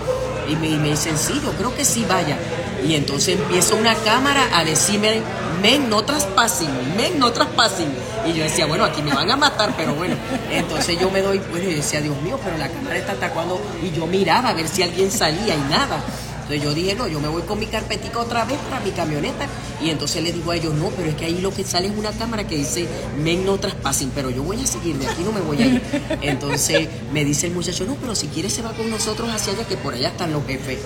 Y 0.50 0.56
me, 0.56 0.90
dicen, 0.90 1.18
sí, 1.18 1.40
yo 1.44 1.52
creo 1.54 1.74
que 1.76 1.86
sí, 1.86 2.06
vaya. 2.08 2.38
Y 2.86 2.96
entonces 2.96 3.38
empieza 3.40 3.76
una 3.76 3.96
cámara 3.96 4.46
a 4.54 4.66
decirme, 4.66 5.22
men, 5.64 5.90
no 5.90 6.04
traspasen, 6.04 6.70
men, 6.98 7.18
no 7.18 7.32
traspasen. 7.32 7.88
Y 8.28 8.34
yo 8.34 8.44
decía, 8.44 8.66
bueno, 8.66 8.84
aquí 8.84 9.02
me 9.02 9.14
van 9.14 9.32
a 9.32 9.38
matar, 9.38 9.74
pero 9.76 9.96
bueno. 9.96 10.16
Entonces 10.52 11.00
yo 11.00 11.10
me 11.10 11.22
doy, 11.22 11.40
bueno, 11.50 11.70
y 11.70 11.76
decía, 11.76 12.02
Dios 12.02 12.22
mío, 12.22 12.38
pero 12.44 12.58
la 12.58 12.68
cámara 12.68 12.98
está 12.98 13.14
atacando. 13.14 13.60
Y 13.82 13.98
yo 13.98 14.06
miraba 14.06 14.50
a 14.50 14.54
ver 14.54 14.68
si 14.68 14.84
alguien 14.84 15.10
salía 15.10 15.56
y 15.56 15.62
nada. 15.72 16.04
Entonces 16.42 16.62
yo 16.62 16.74
dije, 16.74 16.94
no, 16.96 17.08
yo 17.08 17.22
me 17.22 17.30
voy 17.30 17.44
con 17.44 17.58
mi 17.58 17.68
carpetica 17.68 18.20
otra 18.20 18.44
vez 18.44 18.58
para 18.70 18.82
mi 18.82 18.92
camioneta. 18.92 19.48
Y 19.82 19.90
entonces 19.90 20.22
le 20.22 20.34
digo 20.34 20.52
a 20.52 20.58
ellos, 20.58 20.74
no, 20.74 20.90
pero 20.90 21.10
es 21.10 21.16
que 21.16 21.26
ahí 21.26 21.40
lo 21.40 21.54
que 21.54 21.64
sale 21.64 21.88
es 21.88 21.98
una 21.98 22.12
cámara 22.12 22.46
que 22.46 22.58
dice, 22.58 22.86
men, 23.18 23.46
no 23.46 23.58
traspasen, 23.58 24.12
pero 24.14 24.30
yo 24.30 24.44
voy 24.44 24.62
a 24.62 24.68
seguir, 24.68 24.98
de 24.98 25.08
aquí 25.08 25.24
no 25.24 25.32
me 25.32 25.40
voy 25.40 25.62
a 25.62 25.66
ir. 25.66 25.82
Entonces 26.22 26.90
me 27.14 27.24
dice 27.24 27.48
el 27.48 27.54
muchacho, 27.54 27.86
no, 27.86 27.96
pero 27.96 28.14
si 28.14 28.28
quiere 28.28 28.50
se 28.50 28.62
va 28.62 28.74
con 28.74 28.90
nosotros 28.90 29.30
hacia 29.34 29.54
allá, 29.54 29.66
que 29.66 29.78
por 29.78 29.94
allá 29.94 30.10
están 30.10 30.34
los 30.34 30.46
jefes. 30.46 30.80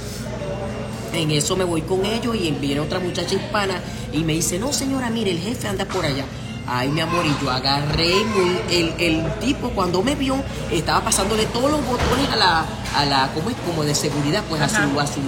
En 1.17 1.31
eso 1.31 1.55
me 1.55 1.63
voy 1.63 1.81
con 1.81 2.05
ellos 2.05 2.35
y 2.35 2.51
viene 2.51 2.79
otra 2.79 2.99
muchacha 2.99 3.33
hispana 3.33 3.81
y 4.13 4.23
me 4.23 4.33
dice, 4.33 4.59
no 4.59 4.71
señora, 4.71 5.09
mire, 5.09 5.31
el 5.31 5.39
jefe 5.39 5.67
anda 5.67 5.83
por 5.85 6.05
allá. 6.05 6.25
Ay, 6.67 6.89
mi 6.89 7.01
amor, 7.01 7.25
y 7.25 7.43
yo 7.43 7.49
agarré 7.49 8.13
muy, 8.25 8.57
el, 8.69 8.93
el 8.99 9.39
tipo 9.39 9.69
cuando 9.69 10.03
me 10.03 10.13
vio, 10.15 10.35
estaba 10.71 11.03
pasándole 11.05 11.45
todos 11.47 11.71
los 11.71 11.85
botones 11.87 12.29
a 12.29 12.35
la, 12.35 12.65
a 12.95 13.05
la, 13.05 13.29
¿cómo 13.33 13.49
es? 13.49 13.55
Como 13.65 13.83
de 13.83 13.95
seguridad, 13.95 14.43
pues 14.49 14.61
a 14.61 14.69
su, 14.69 14.99
a 14.99 15.07
su, 15.07 15.21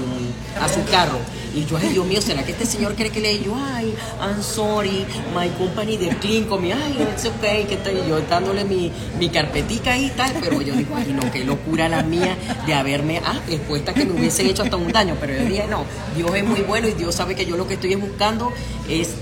a 0.61 0.69
su 0.69 0.83
carro. 0.89 1.19
Y 1.53 1.65
yo, 1.65 1.77
ay, 1.77 1.89
Dios 1.89 2.05
mío, 2.05 2.21
¿será 2.21 2.43
que 2.43 2.51
este 2.51 2.65
señor 2.65 2.95
cree 2.95 3.09
que 3.09 3.19
le 3.19 3.39
yo, 3.41 3.55
ay, 3.55 3.93
I'm 4.21 4.41
sorry, 4.43 5.05
my 5.35 5.49
company 5.57 5.97
de 5.97 6.09
clean 6.17 6.45
conmigo, 6.45 6.77
ay, 6.83 7.07
it's 7.11 7.25
okay, 7.25 7.65
que 7.65 7.75
estoy 7.75 7.95
yo 8.07 8.21
dándole 8.21 8.65
mi, 8.65 8.91
mi 9.17 9.29
carpetica 9.29 9.93
ahí 9.93 10.05
y 10.05 10.09
tal, 10.11 10.33
pero 10.39 10.61
yo 10.61 10.75
digo, 10.75 10.95
ay, 10.95 11.11
no, 11.11 11.31
qué 11.31 11.43
locura 11.43 11.89
la 11.89 12.03
mía 12.03 12.37
de 12.67 12.73
haberme, 12.73 13.19
ah, 13.25 13.39
expuesta 13.49 13.93
que 13.93 14.05
me 14.05 14.19
hubiesen 14.19 14.47
hecho 14.47 14.61
hasta 14.61 14.77
un 14.77 14.91
daño, 14.91 15.17
pero 15.19 15.33
yo 15.33 15.45
dije, 15.45 15.65
no, 15.67 15.85
Dios 16.15 16.35
es 16.35 16.43
muy 16.43 16.61
bueno 16.61 16.87
y 16.87 16.93
Dios 16.93 17.15
sabe 17.15 17.35
que 17.35 17.45
yo 17.45 17.57
lo 17.57 17.67
que 17.67 17.73
estoy 17.73 17.95
buscando 17.95 18.53
es 18.87 19.15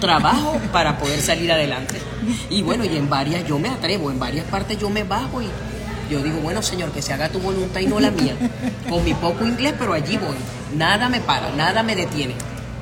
trabajo 0.00 0.58
para 0.72 0.98
poder 0.98 1.20
salir 1.20 1.52
adelante. 1.52 1.96
Y 2.48 2.62
bueno, 2.62 2.84
y 2.84 2.96
en 2.96 3.10
varias 3.10 3.46
yo 3.46 3.58
me 3.58 3.68
atrevo, 3.68 4.10
en 4.10 4.18
varias 4.18 4.46
partes 4.46 4.78
yo 4.78 4.88
me 4.88 5.04
bajo 5.04 5.42
y 5.42 5.46
yo 6.10 6.22
digo, 6.22 6.38
bueno, 6.40 6.62
Señor, 6.62 6.90
que 6.92 7.02
se 7.02 7.12
haga 7.12 7.28
tu 7.28 7.38
voluntad 7.40 7.80
y 7.80 7.86
no 7.86 8.00
la 8.00 8.10
mía. 8.10 8.34
Con 8.88 9.04
mi 9.04 9.14
poco 9.14 9.44
inglés, 9.44 9.74
pero 9.78 9.92
allí 9.94 10.16
voy. 10.16 10.36
Nada 10.76 11.08
me 11.08 11.20
para, 11.20 11.50
nada 11.52 11.82
me 11.82 11.94
detiene. 11.96 12.34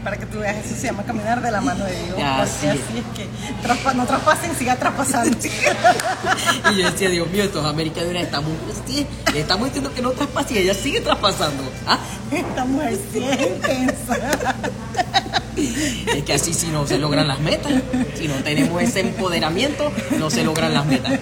Para 0.03 0.17
que 0.17 0.27
tú 0.27 0.41
veas, 0.41 0.57
eso 0.67 0.75
se 0.75 0.87
llama 0.89 1.05
caminar 1.05 1.41
de 1.41 1.51
la 1.53 1.61
mano 1.61 1.85
de 1.85 1.93
Dios. 1.93 2.19
Así 2.21 2.67
es. 2.67 2.73
así 2.73 2.99
es 2.99 3.05
que 3.17 3.29
traspa- 3.65 3.95
no 3.95 4.05
traspasen, 4.05 4.53
siga 4.57 4.75
traspasando. 4.77 5.37
Y 6.73 6.77
yo 6.81 6.91
decía, 6.91 7.09
Dios 7.09 7.29
mío, 7.31 7.45
estos 7.45 7.65
americanos 7.65 8.13
estamos, 8.17 8.51
le 9.33 9.41
estamos 9.41 9.67
diciendo 9.67 9.93
que 9.95 10.03
no 10.03 10.11
traspase 10.11 10.55
y 10.55 10.59
ella 10.59 10.75
sigue 10.75 11.01
traspasando. 11.01 11.63
¿Ah? 11.87 11.99
Esta 12.33 12.65
mujer 12.65 12.99
sí 13.13 13.23
es 13.25 13.41
intensa. 13.47 14.17
Es 15.57 16.25
que 16.25 16.33
así 16.35 16.53
si 16.55 16.67
no 16.69 16.85
se 16.87 16.99
logran 16.99 17.29
las 17.29 17.39
metas, 17.39 17.73
si 18.17 18.27
no 18.27 18.35
tenemos 18.37 18.83
ese 18.83 19.01
empoderamiento, 19.01 19.93
no 20.19 20.31
se 20.31 20.43
logran 20.43 20.75
las 20.75 20.85
metas. 20.87 21.13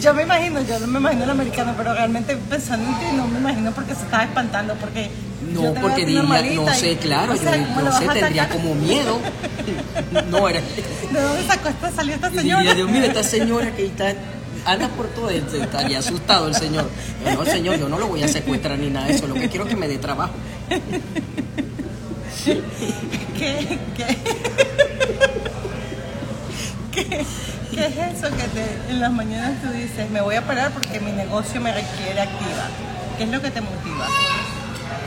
Yo 0.00 0.14
me 0.14 0.22
imagino, 0.22 0.62
yo 0.62 0.78
no 0.78 0.86
me 0.86 0.98
imagino 0.98 1.24
el 1.24 1.30
americano, 1.30 1.74
pero 1.76 1.92
realmente 1.94 2.36
pensando 2.48 2.88
en 2.88 2.94
ti 2.98 3.06
no 3.16 3.26
me 3.28 3.38
imagino 3.38 3.70
porque 3.72 3.94
se 3.94 4.02
estaba 4.02 4.24
espantando, 4.24 4.74
porque 4.76 5.10
yo 5.54 5.62
No, 5.74 5.80
porque 5.80 6.06
diría, 6.06 6.22
no 6.22 6.72
y- 6.72 6.74
sé, 6.78 6.96
claro, 6.96 7.32
o 7.34 7.36
sea, 7.36 7.56
yo, 7.56 7.64
¿cómo 7.66 7.80
yo 7.80 7.84
vas 7.86 7.98
sé, 7.98 8.08
tendría 8.08 8.48
como 8.48 8.74
miedo. 8.74 9.18
No, 10.30 10.48
era. 10.48 10.60
¿De 10.60 11.20
dónde 11.22 11.46
sacó 11.46 11.68
esta, 11.68 11.90
salió 11.92 12.14
esta 12.14 12.30
señora? 12.30 12.60
diría, 12.60 12.74
Dios 12.74 12.90
mío, 12.90 13.02
esta 13.04 13.22
señora 13.22 13.70
que 13.76 13.86
está, 13.86 14.14
anda 14.64 14.88
por 14.88 15.06
todo, 15.08 15.28
esto, 15.30 15.56
estaría 15.56 15.98
asustado 15.98 16.48
el 16.48 16.54
señor. 16.54 16.88
Pero 17.22 17.36
no, 17.36 17.50
señor, 17.50 17.78
yo 17.78 17.88
no 17.88 17.98
lo 17.98 18.06
voy 18.08 18.22
a 18.22 18.28
secuestrar 18.28 18.78
ni 18.78 18.88
nada 18.90 19.06
de 19.06 19.14
eso, 19.14 19.26
lo 19.26 19.34
que 19.34 19.48
quiero 19.48 19.64
es 19.64 19.70
que 19.70 19.76
me 19.76 19.86
dé 19.88 19.98
trabajo. 19.98 20.32
¿Qué, 22.44 22.60
qué, 23.38 23.78
qué, 26.92 27.24
qué 27.70 27.86
es 27.86 27.96
eso 28.16 28.28
que 28.36 28.42
te- 28.44 28.90
en 28.92 29.00
las 29.00 29.12
mañanas 29.12 29.60
tú 29.62 29.70
dices, 29.72 30.10
me 30.10 30.20
voy 30.20 30.34
a 30.36 30.42
parar 30.46 30.70
porque 30.72 31.00
mi 31.00 31.12
negocio 31.12 31.60
me 31.60 31.72
requiere 31.72 32.20
activa? 32.20 32.68
¿Qué 33.16 33.24
es 33.24 33.30
lo 33.30 33.40
que 33.40 33.50
te 33.50 33.60
motiva? 33.60 34.06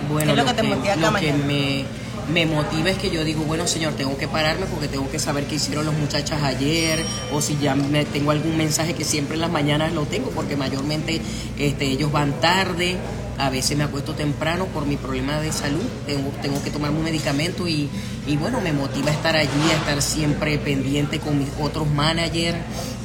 Bueno, 0.10 0.26
¿Qué 0.26 0.32
es 0.32 0.38
lo 0.38 0.46
que 0.46 0.62
te 0.62 0.64
motiva 0.64 0.96
cada 0.96 1.20
que 1.20 1.34
me, 1.34 1.86
me 2.32 2.46
motiva 2.46 2.90
es 2.90 2.98
que 2.98 3.10
yo 3.10 3.24
digo, 3.24 3.44
bueno, 3.44 3.68
señor, 3.68 3.94
tengo 3.94 4.18
que 4.18 4.28
pararme 4.28 4.66
porque 4.68 4.88
tengo 4.88 5.10
que 5.10 5.20
saber 5.20 5.46
qué 5.46 5.56
hicieron 5.56 5.86
los 5.86 5.94
muchachos 5.96 6.42
ayer 6.44 7.04
o 7.34 7.42
si 7.42 7.58
ya 7.58 7.76
me, 7.76 8.06
tengo 8.06 8.32
algún 8.32 8.56
mensaje 8.58 8.94
que 8.94 9.04
siempre 9.04 9.36
en 9.36 9.42
las 9.42 9.52
mañanas 9.52 9.94
lo 9.94 10.04
tengo 10.06 10.30
porque 10.32 10.56
mayormente 10.56 11.22
este, 11.58 11.86
ellos 11.86 12.12
van 12.12 12.34
tarde. 12.40 12.98
A 13.44 13.50
veces 13.50 13.78
me 13.78 13.84
acuesto 13.84 14.14
temprano 14.14 14.68
por 14.68 14.86
mi 14.86 14.96
problema 14.96 15.40
de 15.42 15.52
salud, 15.52 15.84
tengo, 16.06 16.64
que 16.64 16.72
tomarme 16.72 17.00
un 17.00 17.04
medicamento 17.04 17.68
y, 17.68 17.90
y 18.26 18.38
bueno, 18.38 18.62
me 18.62 18.72
motiva 18.72 19.12
a 19.12 19.14
estar 19.14 19.36
allí, 19.36 19.50
a 19.70 19.76
estar 19.76 20.02
siempre 20.02 20.58
pendiente 20.58 21.20
con 21.20 21.38
mis 21.38 21.50
otros 21.60 21.90
managers, 21.90 22.58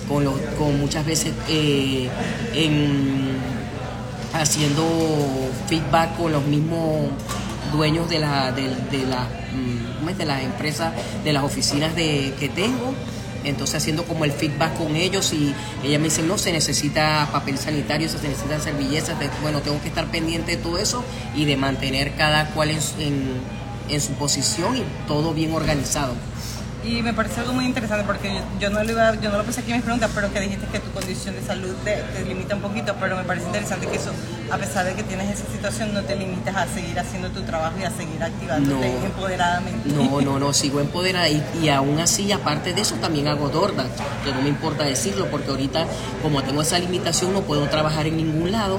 con, 0.07 0.23
los, 0.23 0.39
con 0.57 0.79
muchas 0.79 1.05
veces 1.05 1.33
eh, 1.49 2.09
en 2.55 3.37
haciendo 4.33 4.85
feedback 5.67 6.17
con 6.17 6.31
los 6.31 6.45
mismos 6.45 7.09
dueños 7.73 8.09
de 8.09 8.21
la 8.21 8.53
de, 8.53 8.69
la 9.09 9.27
mm, 9.53 10.17
de 10.17 10.25
las 10.25 10.43
empresas 10.43 10.93
de 11.25 11.33
las 11.33 11.43
oficinas 11.43 11.97
de 11.97 12.33
que 12.39 12.49
tengo 12.49 12.95
entonces 13.49 13.77
haciendo 13.77 14.05
como 14.05 14.25
el 14.25 14.33
feedback 14.33 14.77
con 14.77 14.97
ellos 14.97 15.33
y 15.33 15.55
ella 15.83 15.99
me 15.99 16.05
dice 16.05 16.23
no 16.23 16.39
se 16.39 16.53
necesita 16.53 17.29
papel 17.33 17.59
sanitario 17.59 18.09
se 18.09 18.17
necesitan 18.27 18.61
servilletas 18.61 19.17
bueno 19.43 19.61
tengo 19.61 19.81
que 19.81 19.89
estar 19.89 20.07
pendiente 20.07 20.57
de 20.57 20.63
todo 20.63 20.79
eso 20.79 21.05
y 21.35 21.45
de 21.45 21.57
mantener 21.57 22.15
cada 22.15 22.51
cual 22.51 22.71
en, 22.71 22.79
en, 22.99 23.41
en 23.89 24.01
su 24.01 24.13
posición 24.13 24.77
y 24.77 24.85
todo 25.07 25.35
bien 25.35 25.53
organizado. 25.53 26.15
Y 26.85 27.03
me 27.03 27.13
parece 27.13 27.41
algo 27.41 27.53
muy 27.53 27.67
interesante 27.67 28.05
porque 28.07 28.33
yo, 28.33 28.41
yo 28.61 28.71
no 28.71 28.83
lo 28.83 28.91
iba, 28.91 29.15
yo 29.21 29.31
no 29.31 29.39
lo 29.39 29.45
pensé 29.45 29.61
aquí 29.61 29.73
en 29.73 29.79
mis 29.79 29.85
preguntas, 29.85 30.11
pero 30.15 30.33
que 30.33 30.41
dijiste 30.41 30.67
que 30.69 30.79
tu 30.79 30.91
condición 30.93 31.35
de 31.35 31.43
salud 31.43 31.75
te 31.85 32.25
limita 32.27 32.55
un 32.55 32.63
poquito, 32.63 32.95
pero 33.01 33.17
me 33.17 33.25
parece 33.25 33.47
interesante 33.47 33.87
que 33.89 33.97
eso, 33.97 34.13
a 34.51 34.57
pesar 34.57 34.87
de 34.87 34.95
que 34.95 35.03
tienes 35.03 35.39
esa 35.39 35.51
situación, 35.53 35.93
no 35.95 36.03
te 36.03 36.17
limitas 36.17 36.57
a 36.57 36.67
seguir 36.67 36.99
haciendo 36.99 37.29
tu 37.31 37.43
trabajo 37.43 37.77
y 37.81 37.85
a 37.85 37.91
seguir 37.91 38.23
activándote 38.23 38.89
No. 38.99 39.05
empoderadamente. 39.07 39.89
No, 39.91 40.21
no, 40.21 40.39
no, 40.39 40.53
sigo 40.53 40.81
empoderada 40.81 41.29
y, 41.29 41.43
y 41.63 41.69
aún 41.69 41.99
así, 42.01 42.31
aparte 42.33 42.73
de 42.73 42.81
eso, 42.81 42.95
también 42.97 43.29
hago 43.29 43.49
dorda, 43.49 43.87
que 44.25 44.33
no 44.33 44.41
me 44.43 44.49
importa 44.49 44.85
decirlo, 44.85 45.27
porque 45.31 45.51
ahorita, 45.51 45.87
como 46.23 46.43
tengo 46.43 46.63
esa 46.63 46.79
limitación, 46.79 47.33
no 47.33 47.43
puedo 47.43 47.69
trabajar 47.69 48.07
en 48.07 48.17
ningún 48.17 48.53
lado, 48.53 48.79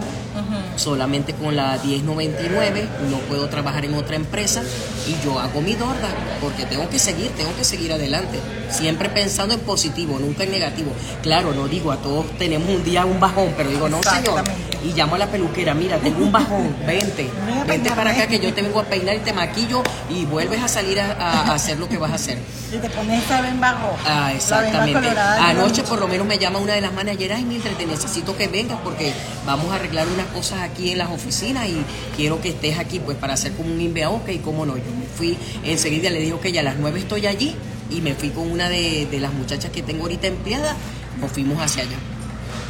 solamente 0.76 1.34
con 1.34 1.56
la 1.56 1.78
1099, 1.84 2.88
no 3.12 3.18
puedo 3.28 3.48
trabajar 3.50 3.86
en 3.86 3.94
otra 3.96 4.16
empresa 4.16 4.62
y 5.08 5.26
yo 5.26 5.40
hago 5.40 5.62
mi 5.62 5.76
dorda, 5.76 6.10
porque 6.42 6.66
tengo 6.66 6.90
que 6.90 7.00
seguir, 7.00 7.30
tengo 7.32 7.56
que 7.56 7.64
seguir 7.64 7.92
adelante, 7.94 8.40
siempre 8.70 9.10
pensando 9.10 9.54
en 9.54 9.60
positivo, 9.62 10.18
nunca 10.20 10.44
en 10.44 10.52
negativo. 10.52 10.92
Claro, 11.22 11.54
no 11.54 11.68
digo, 11.68 11.92
a 11.92 11.98
todos 11.98 12.26
tenemos 12.38 12.70
un 12.70 12.84
día 12.84 13.06
un 13.06 13.20
bajón, 13.20 13.54
pero 13.58 13.70
digo, 13.70 13.90
no, 13.90 14.02
señor. 14.02 14.44
Y 14.84 14.94
llamo 14.94 15.16
a 15.16 15.18
la 15.18 15.28
peluquera, 15.28 15.74
mira, 15.74 15.98
tengo 15.98 16.24
un 16.24 16.32
bajón, 16.32 16.76
vente, 16.88 17.30
vente 17.68 17.92
para 17.92 18.12
acá 18.12 18.28
que 18.28 18.40
yo 18.40 18.54
te 18.54 18.62
vengo 18.62 18.80
a 18.80 18.84
peinar 18.84 19.16
y 19.16 19.20
te 19.20 19.34
maquillo 19.34 19.84
y 20.10 20.26
vuelves 20.26 20.62
a 20.62 20.68
salir 20.68 21.00
a, 21.00 21.54
hacer 21.54 21.80
lo 21.80 21.88
que 21.88 21.98
vas 21.98 22.12
a 22.12 22.16
hacer. 22.16 22.38
Y 22.72 22.78
te 22.78 22.90
pones 22.90 23.24
ven 23.42 23.60
bajo. 23.60 23.96
Ah, 24.06 24.32
exactamente. 24.34 24.94
Colorada. 24.94 25.50
Anoche 25.50 25.84
por 25.84 26.00
lo 26.00 26.08
menos 26.08 26.28
me 26.28 26.38
llama 26.38 26.60
una 26.60 26.74
de 26.74 26.82
las 26.82 26.94
managers, 26.94 27.36
ay 27.36 27.44
Mildred, 27.44 27.74
te 27.74 27.86
necesito 27.86 28.38
que 28.38 28.48
vengas 28.48 28.80
porque 28.84 29.14
vamos 29.46 29.72
a 29.72 29.76
arreglar 29.76 30.08
unas 30.08 30.28
cosas 30.28 30.62
aquí 30.62 30.92
en 30.92 31.00
las 31.00 31.10
oficinas 31.10 31.68
y 31.68 31.84
quiero 32.16 32.40
que 32.42 32.50
estés 32.50 32.78
aquí 32.80 33.00
pues 33.00 33.18
para 33.18 33.34
hacer 33.34 33.54
como 33.54 33.72
un 33.72 33.82
invea, 33.82 34.10
ok, 34.10 34.30
cómo 34.44 34.66
no. 34.66 34.78
Yo 34.78 34.84
me 34.84 35.06
fui, 35.06 35.38
enseguida 35.64 36.10
le 36.10 36.20
dijo 36.20 36.40
que 36.40 36.52
ya 36.52 36.62
a 36.62 36.64
las 36.64 36.78
9 36.78 37.00
estoy 37.00 37.26
allí 37.26 37.56
y 37.90 38.02
me 38.02 38.14
fui 38.14 38.30
con 38.30 38.50
una 38.50 38.70
de, 38.70 39.08
de 39.10 39.20
las 39.20 39.34
muchachas 39.34 39.72
que 39.72 39.82
tengo 39.82 40.04
ahorita 40.04 40.28
empleada, 40.28 40.76
nos 41.20 41.32
fuimos 41.32 41.60
hacia 41.62 41.84
allá. 41.84 41.98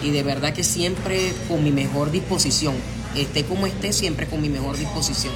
Y 0.04 0.12
de 0.12 0.24
verdad 0.24 0.54
que 0.54 0.64
siempre 0.64 1.34
con 1.48 1.64
mi 1.64 1.72
mejor 1.72 2.12
disposición, 2.12 2.76
esté 3.16 3.44
como 3.44 3.66
esté, 3.68 3.94
siempre 3.94 4.28
con 4.28 4.42
mi 4.42 4.50
mejor 4.50 4.78
disposición. 4.78 5.34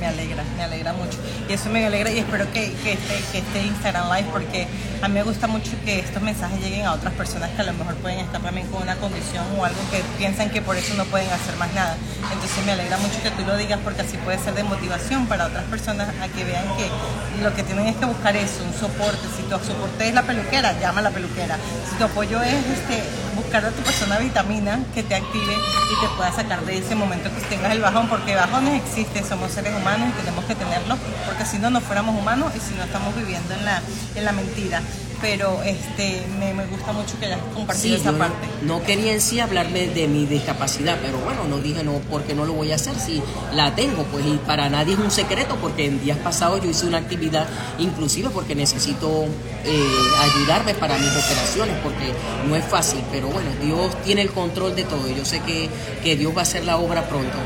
Me 0.00 0.06
alegra, 0.06 0.44
me 0.56 0.62
alegra 0.62 0.92
mucho. 0.92 1.18
Y 1.48 1.52
eso 1.52 1.70
me 1.70 1.84
alegra 1.84 2.10
y 2.12 2.18
espero 2.18 2.46
que, 2.52 2.72
que, 2.84 2.92
esté, 2.92 3.14
que 3.32 3.38
esté 3.38 3.62
Instagram 3.62 4.08
Live 4.14 4.28
porque 4.30 4.68
a 5.02 5.08
mí 5.08 5.14
me 5.14 5.24
gusta 5.24 5.48
mucho 5.48 5.72
que 5.84 5.98
estos 5.98 6.22
mensajes 6.22 6.60
lleguen 6.60 6.86
a 6.86 6.92
otras 6.92 7.12
personas 7.14 7.50
que 7.50 7.62
a 7.62 7.64
lo 7.64 7.72
mejor 7.72 7.96
pueden 7.96 8.20
estar 8.20 8.40
también 8.40 8.68
con 8.68 8.82
una 8.82 8.94
condición 8.96 9.44
o 9.58 9.64
algo 9.64 9.80
que 9.90 10.00
piensan 10.16 10.50
que 10.50 10.62
por 10.62 10.76
eso 10.76 10.94
no 10.94 11.04
pueden 11.06 11.28
hacer 11.30 11.56
más 11.56 11.72
nada. 11.74 11.96
Entonces 12.32 12.64
me 12.64 12.72
alegra 12.72 12.96
mucho 12.98 13.20
que 13.24 13.30
tú 13.32 13.42
lo 13.44 13.56
digas 13.56 13.80
porque 13.82 14.02
así 14.02 14.16
puede 14.18 14.38
ser 14.38 14.54
de 14.54 14.62
motivación 14.62 15.26
para 15.26 15.46
otras 15.46 15.64
personas 15.64 16.08
a 16.22 16.28
que 16.28 16.44
vean 16.44 16.64
que 16.76 17.42
lo 17.42 17.52
que 17.56 17.64
tienen 17.64 17.88
es 17.88 17.96
que 17.96 18.06
buscar 18.06 18.36
eso, 18.36 18.62
un 18.64 18.74
soporte. 18.78 19.26
Si 19.36 19.42
tu 19.42 19.50
soporte 19.50 20.08
es 20.08 20.14
la 20.14 20.22
peluquera, 20.22 20.78
llama 20.78 21.00
a 21.00 21.02
la 21.02 21.10
peluquera. 21.10 21.56
Si 21.90 21.96
tu 21.96 22.04
apoyo 22.04 22.40
es 22.40 22.54
este, 22.54 23.02
buscar 23.38 23.64
a 23.64 23.70
tu 23.70 23.82
persona 23.82 24.18
vitamina 24.18 24.84
que 24.94 25.02
te 25.02 25.14
active 25.14 25.54
y 25.54 26.00
te 26.00 26.08
pueda 26.16 26.32
sacar 26.32 26.64
de 26.64 26.78
ese 26.78 26.94
momento 26.94 27.30
que 27.34 27.40
tengas 27.46 27.72
el 27.72 27.80
bajón, 27.80 28.08
porque 28.08 28.34
bajones 28.34 28.82
existen, 28.82 29.24
somos 29.24 29.52
seres 29.52 29.74
humanos 29.74 30.10
y 30.10 30.20
tenemos 30.20 30.44
que 30.44 30.54
tenerlos, 30.54 30.98
porque 31.24 31.44
si 31.44 31.58
no, 31.58 31.70
no 31.70 31.80
fuéramos 31.80 32.18
humanos 32.18 32.52
y 32.56 32.60
si 32.60 32.74
no 32.74 32.84
estamos 32.84 33.14
viviendo 33.16 33.54
en 33.54 33.64
la, 33.64 33.80
en 34.14 34.24
la 34.24 34.32
mentira. 34.32 34.82
Pero 35.20 35.60
este, 35.64 36.22
me, 36.38 36.54
me 36.54 36.64
gusta 36.66 36.92
mucho 36.92 37.18
que 37.18 37.26
hayas 37.26 37.40
compartido 37.52 37.96
Sí, 37.96 38.00
esa 38.00 38.12
yo 38.12 38.18
parte. 38.18 38.36
no 38.62 38.82
quería 38.84 39.12
en 39.12 39.20
sí 39.20 39.40
hablarme 39.40 39.88
de 39.88 40.06
mi 40.06 40.26
discapacidad, 40.26 40.96
pero 41.02 41.18
bueno, 41.18 41.42
no 41.48 41.58
dije 41.58 41.82
no, 41.82 41.94
porque 42.08 42.34
no 42.34 42.44
lo 42.44 42.52
voy 42.52 42.70
a 42.70 42.76
hacer 42.76 42.94
si 43.00 43.20
la 43.52 43.74
tengo, 43.74 44.04
pues 44.04 44.24
y 44.24 44.36
para 44.46 44.68
nadie 44.70 44.92
es 44.94 45.00
un 45.00 45.10
secreto, 45.10 45.56
porque 45.60 45.86
en 45.86 46.00
días 46.00 46.18
pasados 46.18 46.62
yo 46.62 46.70
hice 46.70 46.86
una 46.86 46.98
actividad 46.98 47.48
inclusive 47.78 48.30
porque 48.30 48.54
necesito 48.54 49.26
eh, 49.64 49.84
ayudarme 50.20 50.74
para 50.74 50.96
mis 50.96 51.08
operaciones, 51.10 51.76
porque 51.82 52.12
no 52.48 52.54
es 52.54 52.64
fácil, 52.64 53.00
pero 53.10 53.26
bueno, 53.26 53.50
Dios 53.60 54.00
tiene 54.04 54.22
el 54.22 54.30
control 54.30 54.76
de 54.76 54.84
todo, 54.84 55.08
y 55.10 55.16
yo 55.16 55.24
sé 55.24 55.40
que, 55.40 55.68
que 56.04 56.14
Dios 56.14 56.32
va 56.34 56.40
a 56.40 56.42
hacer 56.42 56.64
la 56.64 56.76
obra 56.76 57.08
pronto. 57.08 57.36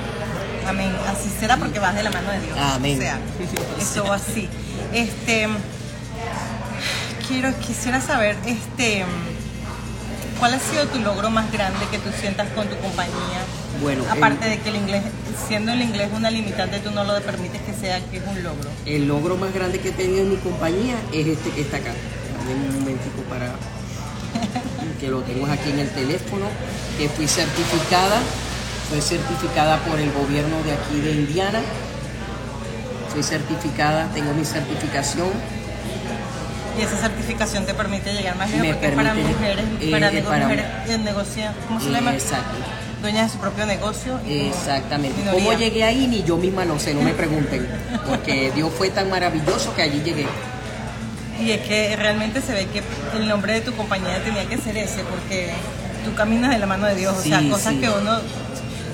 Amén. 0.68 0.92
Así 1.08 1.28
será 1.40 1.56
porque 1.56 1.78
vas 1.78 1.94
de 1.94 2.02
la 2.02 2.10
mano 2.10 2.30
de 2.30 2.40
Dios. 2.40 2.56
Amén. 2.58 2.98
O 2.98 3.00
sea, 3.00 3.18
eso 3.80 4.12
así. 4.12 4.48
Este, 4.92 5.48
quiero, 7.32 7.52
quisiera 7.58 8.00
saber, 8.00 8.36
este, 8.46 9.04
¿cuál 10.38 10.54
ha 10.54 10.58
sido 10.58 10.86
tu 10.88 10.98
logro 11.00 11.30
más 11.30 11.50
grande 11.50 11.80
que 11.90 11.98
tú 11.98 12.10
sientas 12.20 12.48
con 12.54 12.68
tu 12.68 12.76
compañía? 12.76 13.40
Bueno, 13.80 14.04
Aparte 14.10 14.44
el- 14.44 14.50
de 14.50 14.58
que 14.60 14.68
el 14.68 14.76
inglés, 14.76 15.02
siendo 15.48 15.72
el 15.72 15.80
inglés 15.82 16.10
una 16.14 16.30
limitante, 16.30 16.78
tú 16.80 16.90
no 16.90 17.04
lo 17.04 17.18
permites 17.22 17.60
que 17.62 17.72
sea 17.72 18.00
que 18.10 18.18
es 18.18 18.22
un 18.26 18.42
logro. 18.42 18.68
El 18.84 19.08
logro 19.08 19.36
más 19.36 19.52
grande 19.54 19.80
que 19.80 19.88
he 19.88 19.92
tenido 19.92 20.20
en 20.22 20.30
mi 20.30 20.36
compañía 20.36 20.96
es 21.12 21.26
este 21.26 21.50
que 21.50 21.62
está 21.62 21.78
acá. 21.78 21.92
Dame 22.38 22.54
un 22.68 22.80
momentico 22.80 23.22
para 23.30 23.52
que 25.00 25.08
lo 25.08 25.22
tengo 25.22 25.46
aquí 25.46 25.70
en 25.70 25.78
el 25.80 25.88
teléfono, 25.90 26.46
que 26.98 27.08
fui 27.08 27.26
certificada, 27.26 28.18
fue 28.90 29.00
certificada 29.00 29.78
por 29.78 29.98
el 29.98 30.12
gobierno 30.12 30.62
de 30.64 30.72
aquí 30.72 31.00
de 31.00 31.12
Indiana. 31.12 31.60
Fui 33.08 33.22
certificada, 33.22 34.06
tengo 34.14 34.32
mi 34.34 34.44
certificación. 34.44 35.28
Y 36.78 36.82
esa 36.82 36.96
certificación 36.96 37.66
te 37.66 37.74
permite 37.74 38.12
llegar 38.12 38.36
más 38.36 38.50
lejos 38.50 38.66
porque 38.76 38.88
para 38.90 39.14
mujeres, 39.14 39.64
eh, 39.80 39.90
para, 39.90 40.10
eh, 40.12 40.22
para- 40.22 40.44
mujeres 40.44 40.64
eh, 40.88 40.98
negocia- 40.98 41.52
¿cómo 41.68 41.80
se 41.80 41.90
llama? 41.90 42.12
Exacto, 42.14 42.56
Dueñas 43.02 43.26
de 43.26 43.32
su 43.32 43.38
propio 43.38 43.66
negocio. 43.66 44.18
y 44.26 44.46
exactamente. 44.46 45.18
minoría. 45.18 45.44
¿Cómo 45.44 45.58
llegué 45.58 45.84
ahí? 45.84 46.06
Ni 46.06 46.22
yo 46.22 46.36
misma 46.36 46.64
no 46.64 46.78
sé, 46.78 46.94
no 46.94 47.02
me 47.02 47.12
pregunten. 47.12 47.66
Porque 48.08 48.52
Dios 48.54 48.72
fue 48.76 48.90
tan 48.90 49.10
maravilloso 49.10 49.74
que 49.74 49.82
allí 49.82 50.00
llegué. 50.02 50.26
Y 51.40 51.50
es 51.50 51.60
que 51.66 51.96
realmente 51.96 52.40
se 52.40 52.52
ve 52.52 52.66
que 52.68 52.82
el 53.18 53.26
nombre 53.28 53.54
de 53.54 53.60
tu 53.62 53.74
compañía 53.74 54.22
tenía 54.22 54.46
que 54.48 54.56
ser 54.58 54.76
ese, 54.76 55.02
porque 55.02 55.50
tú 56.04 56.14
caminas 56.14 56.52
de 56.52 56.58
la 56.58 56.66
mano 56.66 56.86
de 56.86 56.94
Dios, 56.94 57.16
o 57.18 57.22
sea, 57.22 57.42
cosas 57.50 57.74
sí. 57.74 57.80
que 57.80 57.88
uno... 57.90 58.18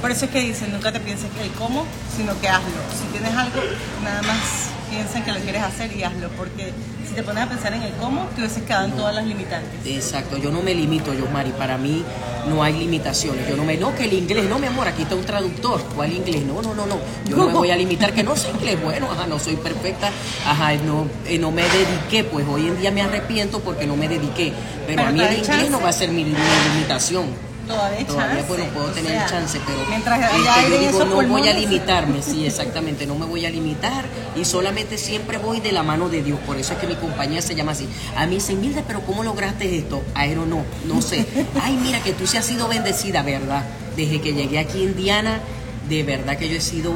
Por 0.00 0.10
eso 0.12 0.24
es 0.26 0.30
que 0.30 0.40
dicen, 0.40 0.72
nunca 0.72 0.90
te 0.92 1.00
pienses 1.00 1.28
que 1.36 1.42
el 1.42 1.50
cómo, 1.52 1.84
sino 2.16 2.38
que 2.40 2.48
hazlo. 2.48 2.70
Si 2.98 3.04
tienes 3.12 3.36
algo, 3.36 3.60
nada 4.04 4.22
más 4.22 4.67
piensa 4.90 5.18
en 5.18 5.24
que 5.24 5.32
lo 5.32 5.40
quieres 5.40 5.62
hacer 5.62 5.94
y 5.96 6.02
hazlo, 6.02 6.28
porque 6.30 6.72
si 7.08 7.14
te 7.14 7.22
pones 7.22 7.44
a 7.44 7.48
pensar 7.48 7.72
en 7.74 7.82
el 7.82 7.92
cómo, 7.94 8.26
te 8.34 8.40
hubieses 8.42 8.62
quedado 8.64 8.86
en 8.86 8.92
todas 8.92 9.14
las 9.14 9.24
limitantes. 9.26 9.70
Exacto, 9.84 10.36
yo 10.36 10.50
no 10.50 10.62
me 10.62 10.74
limito, 10.74 11.14
yo 11.14 11.26
Mari, 11.26 11.50
para 11.52 11.78
mí 11.78 12.04
no 12.48 12.62
hay 12.62 12.72
limitaciones. 12.74 13.48
Yo 13.48 13.56
no 13.56 13.64
me, 13.64 13.76
no, 13.76 13.94
que 13.94 14.04
el 14.04 14.12
inglés, 14.12 14.48
no, 14.48 14.58
mi 14.58 14.66
amor, 14.66 14.88
aquí 14.88 15.02
está 15.02 15.14
un 15.14 15.24
traductor. 15.24 15.82
¿Cuál 15.94 16.12
inglés? 16.12 16.42
No, 16.44 16.62
no, 16.62 16.74
no, 16.74 16.86
no. 16.86 16.98
Yo 17.26 17.36
no 17.36 17.46
me 17.46 17.52
voy 17.54 17.70
a 17.70 17.76
limitar, 17.76 18.12
que 18.12 18.22
no 18.22 18.36
sé 18.36 18.50
inglés, 18.50 18.82
bueno, 18.82 19.10
ajá, 19.10 19.26
no 19.26 19.38
soy 19.38 19.56
perfecta, 19.56 20.10
ajá, 20.46 20.74
no, 20.84 21.06
eh, 21.26 21.38
no 21.38 21.50
me 21.50 21.62
dediqué, 21.62 22.24
pues 22.24 22.46
hoy 22.48 22.66
en 22.68 22.80
día 22.80 22.90
me 22.90 23.02
arrepiento 23.02 23.60
porque 23.60 23.86
no 23.86 23.96
me 23.96 24.08
dediqué. 24.08 24.52
Pero, 24.86 24.96
Pero 24.96 25.08
a 25.08 25.12
mí 25.12 25.20
el 25.20 25.26
inglés 25.38 25.46
chance. 25.46 25.70
no 25.70 25.80
va 25.80 25.88
a 25.90 25.92
ser 25.92 26.10
mi, 26.10 26.24
mi 26.24 26.34
limitación. 26.74 27.47
Todavía 27.68 27.98
hay 27.98 28.04
Todavía, 28.04 28.36
chance. 28.36 28.48
bueno, 28.48 28.64
puedo 28.72 28.88
tener 28.88 29.12
sea, 29.12 29.26
chance, 29.26 29.60
pero 29.66 29.78
Mientras 29.88 30.18
haya 30.32 30.54
aire 30.54 30.78
digo, 30.78 31.04
no 31.04 31.28
voy 31.28 31.48
a 31.48 31.52
limitarme, 31.52 32.22
sí, 32.22 32.46
exactamente, 32.46 33.06
no 33.06 33.14
me 33.14 33.26
voy 33.26 33.44
a 33.44 33.50
limitar 33.50 34.06
y 34.34 34.44
solamente 34.44 34.96
siempre 34.96 35.38
voy 35.38 35.60
de 35.60 35.72
la 35.72 35.82
mano 35.82 36.08
de 36.08 36.22
Dios, 36.22 36.38
por 36.46 36.56
eso 36.56 36.72
es 36.72 36.78
que 36.78 36.86
mi 36.86 36.94
compañía 36.96 37.42
se 37.42 37.54
llama 37.54 37.72
así. 37.72 37.86
A 38.16 38.26
mí 38.26 38.36
dicen, 38.36 38.60
Mildred, 38.60 38.84
pero 38.86 39.02
¿cómo 39.02 39.22
lograste 39.22 39.76
esto? 39.76 40.02
Aero 40.14 40.46
no, 40.46 40.64
no 40.86 41.02
sé. 41.02 41.26
Ay, 41.62 41.78
mira 41.82 42.02
que 42.02 42.12
tú 42.12 42.26
se 42.26 42.38
has 42.38 42.46
sido 42.46 42.68
bendecida, 42.68 43.22
¿verdad? 43.22 43.64
Desde 43.96 44.20
que 44.20 44.32
llegué 44.32 44.58
aquí 44.58 44.78
a 44.78 44.84
Indiana, 44.84 45.40
de 45.88 46.02
verdad 46.02 46.38
que 46.38 46.48
yo 46.48 46.56
he 46.56 46.60
sido 46.60 46.94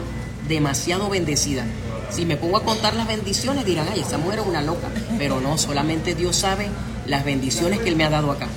demasiado 0.49 1.09
bendecida. 1.09 1.65
Si 2.11 2.27
me 2.27 2.37
pongo 2.37 2.59
a 2.59 2.63
contar 2.63 2.95
las 2.95 3.07
bendiciones, 3.07 3.65
dirán, 3.65 3.87
ay, 3.93 4.01
esa 4.01 4.19
mujer 4.19 4.41
es 4.41 4.47
una 4.47 4.63
loca. 4.63 4.89
Pero 5.19 5.41
no, 5.41 5.57
solamente 5.57 6.15
Dios 6.15 6.37
sabe 6.37 6.69
las 7.07 7.25
bendiciones 7.25 7.81
que 7.81 7.89
Él 7.89 7.97
me 7.97 8.05
ha 8.05 8.11
dado 8.11 8.31
acá. 8.31 8.49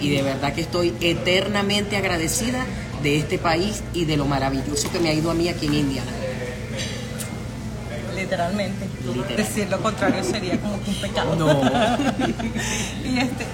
Y 0.00 0.10
de 0.10 0.22
verdad 0.22 0.52
que 0.52 0.60
estoy 0.60 0.94
eternamente 1.00 1.96
agradecida 1.96 2.64
de 3.02 3.18
este 3.18 3.38
país 3.38 3.82
y 3.94 4.04
de 4.04 4.16
lo 4.16 4.26
maravilloso 4.26 4.90
que 4.90 4.98
me 4.98 5.08
ha 5.08 5.14
ido 5.14 5.30
a 5.30 5.34
mí 5.34 5.48
aquí 5.48 5.66
en 5.66 5.74
Indiana. 5.74 6.10
Literalmente. 8.14 8.88
Literal. 9.06 9.36
Decir 9.36 9.68
lo 9.70 9.80
contrario 9.80 10.24
sería 10.24 10.60
como 10.60 10.82
que 10.82 10.90
un 10.90 10.96
pecado. 10.96 11.36
No. 11.36 11.48
y 13.04 13.18
este, 13.18 13.46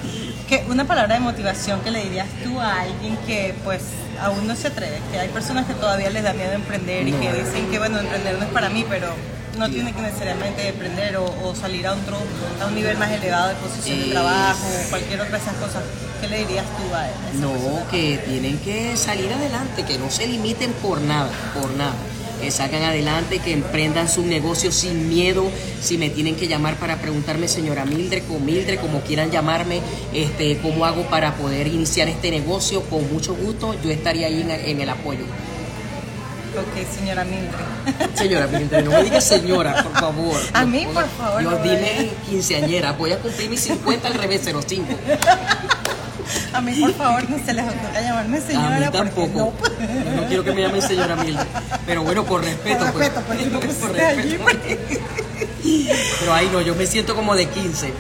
que 0.49 0.65
una 0.71 0.87
palabra 0.87 1.15
de 1.15 1.21
motivación 1.21 1.81
que 1.81 1.91
le 1.91 2.03
dirías 2.03 2.29
tú 2.43 2.59
a 2.61 2.81
alguien 2.81 3.17
que 3.27 3.55
pues 3.63 3.83
aún 4.21 4.47
no 4.47 4.57
se 4.57 4.69
atreve, 4.69 5.01
que 5.13 5.19
hay 5.19 5.29
personas 5.29 5.67
que 5.67 5.75
todavía 5.75 6.11
les 6.11 6.23
da 6.23 6.33
miedo 6.33 6.53
emprender 6.53 7.07
y 7.07 7.13
que 7.13 7.33
dicen 7.33 7.71
que 7.71 7.79
bueno, 7.79 7.99
emprender 7.99 8.39
no 8.39 8.45
es 8.45 8.51
para 8.51 8.71
mí, 8.71 8.85
pero 8.89 9.09
no 9.57 9.69
tiene 9.71 9.93
que 9.93 10.03
necesariamente 10.03 10.69
emprender 10.69 11.17
o, 11.17 11.25
o 11.45 11.55
salir 11.55 11.87
a 11.87 11.93
otro 11.93 12.17
a 12.63 12.67
un 12.67 12.75
nivel 12.75 12.97
más 12.99 13.11
elevado 13.11 13.49
de 13.49 13.55
posición 13.57 14.01
de 14.01 14.07
trabajo 14.07 14.67
o 14.67 14.91
cualquier 14.91 15.21
otra 15.21 15.39
de 15.39 15.43
esas 15.45 15.55
cosas. 15.57 15.83
¿Qué 16.21 16.29
le 16.29 16.39
dirías 16.39 16.65
tú 16.67 16.95
a 16.95 17.09
esa 17.09 17.19
No, 17.41 17.53
persona? 17.53 17.91
que 17.91 18.19
tienen 18.27 18.59
que 18.59 18.97
salir 18.97 19.33
adelante, 19.33 19.85
que 19.85 19.99
no 19.99 20.11
se 20.11 20.27
limiten 20.27 20.73
por 20.75 21.01
nada, 21.01 21.31
por 21.61 21.71
nada. 21.73 21.95
Que 22.41 22.51
sacan 22.51 22.83
adelante, 22.83 23.39
que 23.39 23.53
emprendan 23.53 24.09
sus 24.09 24.25
negocios 24.25 24.75
sin 24.75 25.09
miedo. 25.09 25.45
Si 25.81 25.97
me 25.99 26.11
tienen 26.11 26.35
que 26.37 26.47
llamar 26.49 26.77
para 26.77 26.97
preguntarme, 26.97 27.49
señora 27.49 27.85
Mildred 27.87 28.25
o 28.31 28.39
Mildred, 28.39 28.81
como 28.81 29.01
quieran 29.01 29.31
llamarme, 29.31 29.81
este, 30.13 30.59
cómo 30.59 30.85
hago 30.85 31.03
para 31.09 31.37
poder 31.37 31.69
iniciar 31.69 32.09
este 32.09 32.31
negocio, 32.31 32.83
con 32.91 33.11
mucho 33.13 33.35
gusto, 33.35 33.75
yo 33.83 33.91
estaría 33.91 34.27
ahí 34.27 34.43
en, 34.43 34.51
en 34.51 34.81
el 34.81 34.89
apoyo. 34.91 35.25
Ok, 36.57 36.97
señora 36.99 37.25
Mildred. 37.25 38.15
Señora 38.15 38.47
Mildred, 38.47 38.85
no 38.85 38.91
me 38.93 39.03
diga 39.03 39.21
señora, 39.21 39.83
por 39.83 39.93
favor. 40.01 40.37
A 40.53 40.65
mí, 40.65 40.87
por 40.93 41.09
favor, 41.09 41.43
Yo 41.43 41.51
no 41.51 41.59
me 41.59 41.63
dime 41.69 42.11
quinceañera, 42.29 42.93
voy 42.93 43.13
a 43.13 43.19
cumplir 43.19 43.51
mis 43.51 43.61
50 43.61 44.07
al 44.09 44.15
revés, 44.15 44.43
05. 44.45 44.87
A 46.53 46.61
mí, 46.61 46.81
por 46.81 46.95
favor, 46.95 47.29
no 47.29 47.45
se 47.45 47.53
les 47.53 47.65
ocurra 47.65 48.01
llamarme 48.01 48.41
señora. 48.41 48.77
a 48.77 48.79
mí 48.79 48.87
porque 48.87 48.99
tampoco. 48.99 49.53
no. 49.79 50.05
Yo 50.05 50.21
no 50.21 50.27
quiero 50.29 50.45
que 50.45 50.53
me 50.53 50.61
llamen 50.63 50.83
señora 50.83 51.17
Mildred. 51.17 51.47
Pero 51.87 52.03
bueno, 52.05 52.25
por 52.25 52.43
respeto. 52.45 52.87
Por 52.87 52.97
respeto, 52.97 53.23
pues, 53.27 53.47
no 53.53 53.61
Por 53.61 54.01
allí, 54.01 54.37
respeto. 54.37 55.05
Pero 56.21 56.33
ahí 56.35 56.49
no, 56.53 56.61
yo 56.61 56.75
me 56.77 56.87
siento 56.87 57.15
como 57.17 57.35
de 57.35 57.47
15. 57.47 57.93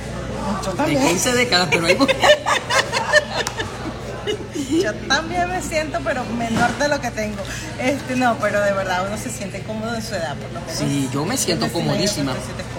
Yo 0.65 0.71
De 0.71 0.77
también. 0.77 1.09
15 1.09 1.33
décadas, 1.35 1.69
pero 1.71 1.87
ahí. 1.87 1.99
Yo 4.83 4.95
también 5.09 5.49
me 5.49 5.63
siento, 5.63 5.99
pero 6.05 6.25
menor 6.37 6.77
de 6.79 6.89
lo 6.89 7.01
que 7.01 7.11
tengo. 7.11 7.43
Este, 7.81 8.17
no, 8.17 8.37
pero 8.41 8.61
de 8.61 8.73
verdad 8.73 9.07
uno 9.07 9.17
se 9.17 9.31
siente 9.31 9.61
cómodo 9.63 9.95
en 9.95 10.03
su 10.03 10.15
edad, 10.15 10.37
por 10.37 10.53
lo 10.53 10.61
menos. 10.61 10.77
Sí, 10.77 11.09
yo 11.13 11.25
me 11.25 11.37
siento 11.37 11.71
comodísima. 11.73 12.33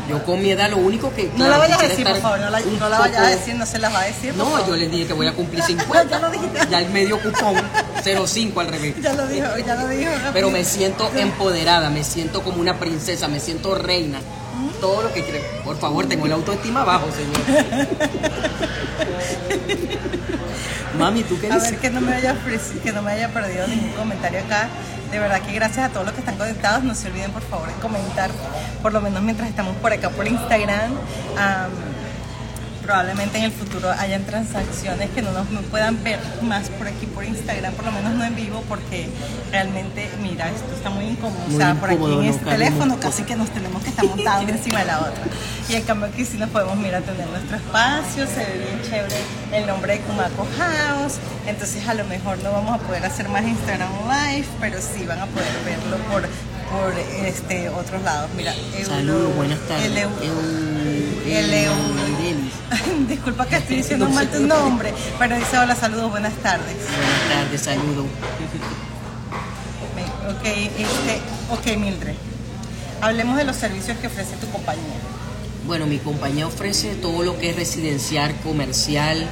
Yo 0.10 0.24
con 0.24 0.42
mi 0.42 0.52
edad 0.52 0.70
lo 0.70 0.78
único 0.78 1.14
que... 1.14 1.32
No 1.36 1.48
la 1.48 1.58
vayas 1.58 1.80
a 1.80 1.88
decir, 1.88 2.06
por 2.06 2.18
favor, 2.18 2.40
no 2.40 2.50
la, 2.50 2.60
no 2.60 2.90
la 2.90 3.00
vayas 3.00 3.20
a 3.20 3.30
decir, 3.30 3.56
no 3.56 3.66
se 3.66 3.80
las 3.80 3.94
va 3.94 4.02
a 4.02 4.06
decir. 4.06 4.36
No, 4.36 4.46
favor. 4.46 4.68
yo 4.68 4.76
les 4.76 4.92
dije 4.92 5.08
que 5.08 5.14
voy 5.14 5.28
a 5.28 5.34
cumplir 5.34 5.64
50. 5.64 6.06
Ya 6.16 6.20
lo 6.20 6.30
dijiste. 6.30 6.60
Ya 6.70 6.80
el 6.80 6.90
medio 6.92 7.20
cupón, 7.20 7.56
05 8.04 8.60
al 8.60 8.68
revés. 8.68 8.96
Ya 9.02 9.14
lo 9.14 9.28
dijo, 9.28 9.48
ya 9.66 9.76
lo 9.76 9.88
dijo. 9.88 10.12
Pero 10.34 10.52
me 10.52 10.64
siento 10.64 11.12
empoderada, 11.16 11.90
me 11.90 12.04
siento 12.04 12.44
como 12.44 12.62
una 12.62 12.78
princesa, 12.80 13.28
me 13.28 13.40
siento 13.40 13.76
reina. 13.76 14.20
Todo 14.80 15.02
lo 15.04 15.14
que 15.14 15.24
quiere. 15.24 15.42
Por 15.64 15.78
favor, 15.78 16.06
tengo 16.08 16.28
la 16.28 16.36
autoestima 16.36 16.82
abajo, 16.82 17.08
señor. 17.12 17.88
Mami, 20.98 21.24
¿tú 21.24 21.40
qué 21.40 21.52
A 21.52 21.56
dices? 21.56 21.72
ver 21.72 21.80
que 21.80 21.90
no 21.90 22.02
me 22.02 22.14
haya 22.14 22.36
que 22.84 22.92
no 22.94 23.02
me 23.02 23.12
haya 23.12 23.30
perdido 23.30 23.68
ningún 23.68 23.92
comentario 23.92 24.40
acá. 24.40 24.68
De 25.12 25.20
verdad 25.20 25.40
que 25.42 25.54
gracias 25.54 25.86
a 25.86 25.90
todos 25.90 26.06
los 26.06 26.14
que 26.14 26.20
están 26.22 26.36
conectados. 26.38 26.84
No 26.84 26.96
se 26.96 27.08
olviden 27.08 27.32
por 27.32 27.42
favor 27.44 27.68
de 27.68 27.74
comentar, 27.76 28.30
por 28.82 28.92
lo 28.94 29.02
menos 29.02 29.22
mientras 29.22 29.48
estamos 29.50 29.76
por 29.78 29.92
acá 29.94 30.10
por 30.10 30.28
Instagram. 30.28 30.92
Am, 31.38 31.70
probablemente 32.86 33.40
en 33.40 33.46
el 33.46 33.52
futuro 33.52 33.92
hayan 33.92 34.24
transacciones 34.26 35.10
que 35.10 35.22
no 35.24 35.32
nos 35.32 35.50
no 35.50 35.62
puedan 35.62 36.04
ver 36.04 36.20
más 36.44 36.70
por 36.70 36.88
aquí 36.88 37.08
por 37.08 37.26
Instagram, 37.26 37.74
por 37.74 37.86
lo 37.86 37.92
menos 37.92 38.14
no 38.14 38.24
en 38.24 38.36
vivo, 38.36 38.64
porque 38.70 39.10
realmente, 39.52 40.10
mira, 40.22 40.50
esto 40.50 40.72
está 40.76 40.92
muy 40.92 41.06
incómodo. 41.06 41.40
Muy 41.48 41.56
o 41.56 41.58
sea, 41.58 41.76
por 41.76 41.90
aquí 41.90 42.04
en 42.04 42.24
este 42.26 42.46
teléfono 42.46 43.00
casi 43.00 43.24
que 43.24 43.36
nos 43.36 43.50
tenemos 43.50 43.82
que 43.84 43.90
estar 43.90 44.06
montados 44.06 44.48
encima 44.48 44.80
de 44.80 44.86
la 44.86 45.00
otra. 45.00 45.24
Y 45.68 45.76
en 45.76 45.84
cambio 45.84 46.08
aquí 46.08 46.26
sí 46.26 46.38
nos 46.38 46.50
podemos, 46.52 46.78
mira, 46.78 47.02
tener 47.02 47.28
nuestro 47.28 47.58
espacio, 47.58 48.28
se 48.28 48.40
ve 48.40 48.66
bien 48.66 48.82
chévere 48.84 49.16
el 49.52 49.66
nombre 49.66 49.94
de 49.94 50.00
Kumaco 50.02 50.48
House. 50.58 51.16
Entonces 51.48 51.88
a 51.88 51.94
lo 51.96 52.06
mejor 52.06 52.38
no 52.44 52.52
vamos 52.52 52.76
a 52.76 52.78
poder 52.78 53.04
hacer 53.06 53.28
más 53.30 53.44
Instagram 53.44 53.90
Live, 54.08 54.48
pero 54.60 54.78
sí 54.80 55.06
van 55.06 55.20
a 55.20 55.26
poder 55.26 55.52
verlo 55.66 55.98
por, 56.12 56.24
por 56.72 56.94
este, 57.26 57.70
otros 57.70 58.02
lados. 58.04 58.30
Mira, 58.36 58.54
Saludos, 58.86 59.36
buenas 59.36 59.60
tardes. 59.68 59.86
el 59.86 59.98
Eu- 59.98 60.10
Eu- 60.22 61.28
el 61.38 61.54
Eu- 61.54 61.72
Eudelis. 61.72 63.08
Disculpa 63.08 63.46
que 63.46 63.58
estoy 63.58 63.78
diciendo 63.78 64.10
mal 64.10 64.28
tu 64.30 64.40
nombre, 64.42 64.94
pero 65.20 65.36
dice 65.36 65.58
hola, 65.58 65.76
saludos, 65.76 66.12
buenas 66.12 66.34
tardes. 66.36 66.76
Buenas 66.76 67.44
tardes, 67.44 67.62
saludos. 67.62 68.06
Ok, 70.30 70.46
este, 70.46 71.22
ok, 71.52 71.78
Mildred. 71.78 72.16
Hablemos 73.02 73.38
de 73.38 73.44
los 73.44 73.56
servicios 73.56 73.98
que 73.98 74.08
ofrece 74.08 74.36
tu 74.38 74.48
compañía. 74.50 74.96
Bueno, 75.68 75.86
mi 75.86 75.98
compañía 75.98 76.48
ofrece 76.48 76.96
todo 76.96 77.24
lo 77.24 77.38
que 77.38 77.52
es 77.52 77.56
residencial, 77.56 78.36
comercial, 78.44 79.28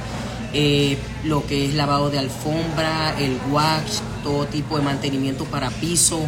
eh, 0.52 0.98
lo 1.24 1.46
que 1.46 1.66
es 1.66 1.74
lavado 1.74 2.10
de 2.10 2.18
alfombra, 2.18 3.14
el 3.18 3.38
wax, 3.50 4.02
todo 4.22 4.46
tipo 4.46 4.76
de 4.76 4.82
mantenimiento 4.84 5.44
para 5.44 5.70
piso, 5.70 6.20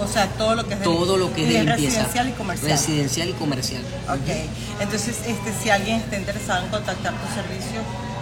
O 0.00 0.08
sea, 0.08 0.26
todo 0.28 0.54
lo 0.54 0.66
que 0.66 0.74
es 0.74 0.82
todo 0.82 1.16
lo 1.16 1.32
que 1.32 1.44
es 1.44 1.50
y 1.50 1.52
de 1.52 1.58
es 1.60 1.64
limpieza. 1.66 1.98
residencial 2.02 2.28
y 2.28 2.32
comercial. 2.32 2.70
Residencial 2.70 3.28
y 3.28 3.32
comercial. 3.32 3.82
Ok, 4.08 4.80
entonces 4.80 5.16
este, 5.26 5.52
si 5.62 5.70
alguien 5.70 5.96
está 6.00 6.16
interesado 6.18 6.64
en 6.64 6.70
contactar 6.70 7.14
tu 7.14 7.34
servicio, 7.34 7.80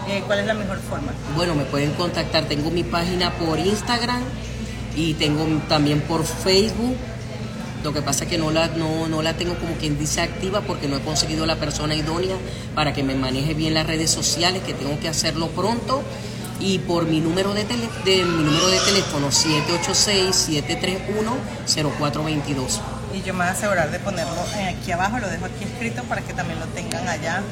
eh, 0.09 0.23
¿cuál 0.27 0.41
es 0.41 0.47
la 0.47 0.55
mejor 0.55 0.79
forma? 0.81 1.13
Bueno, 1.37 1.55
me 1.55 1.65
pueden 1.65 1.93
contactar. 1.93 2.45
Tengo 2.45 2.71
mi 2.71 2.85
página 2.85 3.33
por 3.33 3.59
Instagram 3.59 4.23
y 4.97 5.15
tengo 5.15 5.47
también 5.69 6.01
por 6.03 6.25
Facebook. 6.25 6.97
Lo 7.83 7.93
que 7.93 8.01
pasa 8.03 8.25
es 8.25 8.31
que 8.31 8.39
no 8.39 8.51
la, 8.53 8.69
no, 8.69 9.09
no 9.09 9.23
la 9.23 9.35
tengo 9.35 9.55
como 9.55 9.75
quien 9.75 9.99
dice 9.99 10.21
activa 10.21 10.61
porque 10.61 10.87
no 10.87 10.97
he 10.97 11.01
conseguido 11.01 11.47
la 11.47 11.57
persona 11.57 11.97
idónea 11.97 12.37
para 12.77 12.93
que 12.93 13.03
me 13.03 13.15
maneje 13.15 13.55
bien 13.55 13.75
las 13.75 13.87
redes 13.87 14.11
sociales, 14.11 14.63
que 14.63 14.73
tengo 14.75 15.01
que 15.01 15.09
hacerlo 15.09 15.49
pronto. 15.49 16.03
Y 16.65 16.79
por 16.79 17.07
mi 17.07 17.19
número 17.21 17.53
de, 17.55 17.65
tele- 17.65 17.89
de, 18.05 18.23
mi 18.25 18.45
número 18.45 18.69
de 18.69 18.79
teléfono 18.79 19.31
786-731-0422. 21.67 22.81
Y 23.15 23.23
yo 23.23 23.35
me 23.35 23.41
voy 23.41 23.49
a 23.49 23.51
asegurar 23.51 23.91
de 23.91 23.99
ponerlo 23.99 24.33
aquí 24.69 24.93
abajo, 24.93 25.19
lo 25.19 25.29
dejo 25.29 25.47
aquí 25.47 25.65
escrito 25.65 26.03
para 26.05 26.23
que 26.23 26.33
también 26.35 26.61
lo 26.61 26.67
tengan 26.67 27.09
allá 27.09 27.43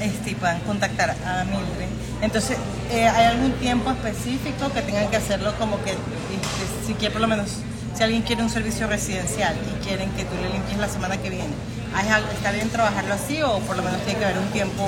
este, 0.00 0.30
y 0.30 0.34
puedan 0.34 0.58
contactar 0.62 1.10
a 1.24 1.44
Mildred. 1.44 1.86
Entonces, 2.20 2.58
eh, 2.90 3.06
¿hay 3.08 3.26
algún 3.26 3.52
tiempo 3.52 3.90
específico 3.92 4.72
que 4.74 4.82
tengan 4.82 5.08
que 5.08 5.16
hacerlo 5.16 5.54
como 5.58 5.82
que, 5.84 5.90
este, 5.92 5.98
si 6.86 6.94
quiere 6.94 7.12
por 7.12 7.22
lo 7.22 7.28
menos, 7.28 7.48
si 7.96 8.02
alguien 8.02 8.22
quiere 8.22 8.42
un 8.42 8.50
servicio 8.50 8.86
residencial 8.88 9.54
y 9.56 9.84
quieren 9.86 10.10
que 10.10 10.24
tú 10.24 10.34
le 10.42 10.50
limpies 10.50 10.78
la 10.78 10.88
semana 10.88 11.16
que 11.16 11.30
viene, 11.30 11.54
¿hay 11.94 12.08
algo- 12.08 12.28
¿está 12.32 12.50
bien 12.50 12.68
trabajarlo 12.70 13.14
así 13.14 13.40
o 13.42 13.60
por 13.60 13.76
lo 13.76 13.82
menos 13.84 14.00
tiene 14.02 14.18
que 14.18 14.24
haber 14.26 14.38
un 14.38 14.48
tiempo? 14.50 14.84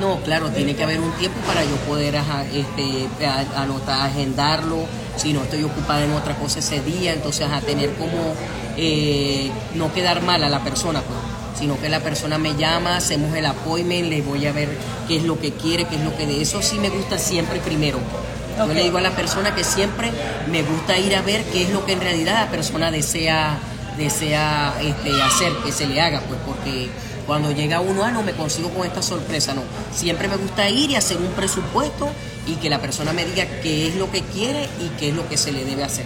No, 0.00 0.16
claro, 0.22 0.48
tiene 0.50 0.74
que 0.74 0.82
haber 0.84 1.00
un 1.00 1.12
tiempo 1.12 1.38
para 1.46 1.62
yo 1.64 1.76
poder 1.86 2.16
ajá, 2.16 2.44
este, 2.52 3.08
a- 3.26 3.62
anotar, 3.62 4.06
agendarlo. 4.06 4.86
Si 5.16 5.32
no 5.32 5.42
estoy 5.42 5.62
ocupada 5.64 6.02
en 6.04 6.12
otra 6.12 6.34
cosa 6.36 6.60
ese 6.60 6.80
día, 6.80 7.12
entonces 7.12 7.46
a 7.50 7.60
tener 7.60 7.90
como 7.94 8.34
eh, 8.76 9.50
no 9.74 9.92
quedar 9.92 10.22
mal 10.22 10.42
a 10.42 10.48
la 10.48 10.60
persona, 10.64 11.02
pues, 11.02 11.18
sino 11.58 11.78
que 11.78 11.88
la 11.90 12.00
persona 12.00 12.38
me 12.38 12.54
llama, 12.56 12.96
hacemos 12.96 13.36
el 13.36 13.44
appointment, 13.44 14.08
le 14.08 14.22
voy 14.22 14.46
a 14.46 14.52
ver 14.52 14.70
qué 15.06 15.18
es 15.18 15.24
lo 15.24 15.38
que 15.38 15.52
quiere, 15.52 15.84
qué 15.84 15.96
es 15.96 16.02
lo 16.02 16.16
que 16.16 16.26
de 16.26 16.40
eso 16.40 16.62
sí 16.62 16.78
me 16.78 16.88
gusta 16.88 17.18
siempre 17.18 17.60
primero. 17.60 17.98
Ok. 18.58 18.68
Yo 18.68 18.74
le 18.74 18.82
digo 18.84 18.98
a 18.98 19.02
la 19.02 19.10
persona 19.10 19.54
que 19.54 19.62
siempre 19.64 20.10
me 20.50 20.62
gusta 20.62 20.98
ir 20.98 21.14
a 21.14 21.22
ver 21.22 21.44
qué 21.44 21.64
es 21.64 21.70
lo 21.70 21.84
que 21.84 21.92
en 21.92 22.00
realidad 22.00 22.44
la 22.46 22.50
persona 22.50 22.90
desea 22.90 23.58
desea 23.98 24.72
este, 24.80 25.20
hacer, 25.22 25.52
que 25.62 25.70
se 25.70 25.86
le 25.86 26.00
haga, 26.00 26.22
pues 26.26 26.40
porque 26.46 26.88
cuando 27.26 27.52
llega 27.52 27.80
uno, 27.80 28.04
ah, 28.04 28.10
no, 28.10 28.22
me 28.22 28.32
consigo 28.32 28.70
con 28.70 28.86
esta 28.86 29.02
sorpresa, 29.02 29.54
no. 29.54 29.62
Siempre 29.94 30.28
me 30.28 30.36
gusta 30.36 30.68
ir 30.68 30.90
y 30.90 30.96
hacer 30.96 31.18
un 31.18 31.32
presupuesto 31.32 32.10
y 32.46 32.56
que 32.56 32.68
la 32.68 32.80
persona 32.80 33.12
me 33.12 33.24
diga 33.24 33.46
qué 33.62 33.88
es 33.88 33.96
lo 33.96 34.10
que 34.10 34.22
quiere 34.22 34.68
y 34.80 34.88
qué 34.98 35.10
es 35.10 35.14
lo 35.14 35.28
que 35.28 35.36
se 35.36 35.52
le 35.52 35.64
debe 35.64 35.84
hacer. 35.84 36.04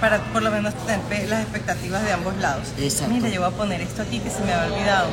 para 0.00 0.18
por 0.32 0.42
lo 0.42 0.50
menos 0.50 0.74
tener 0.84 1.28
las 1.28 1.42
expectativas 1.42 2.04
de 2.04 2.12
ambos 2.12 2.36
lados. 2.36 2.68
Exacto. 2.78 3.14
Mira, 3.14 3.28
yo 3.28 3.40
voy 3.40 3.50
a 3.50 3.56
poner 3.56 3.80
esto 3.80 4.02
aquí 4.02 4.18
que 4.18 4.30
se 4.30 4.40
me 4.40 4.52
había 4.52 4.74
olvidado, 4.74 5.08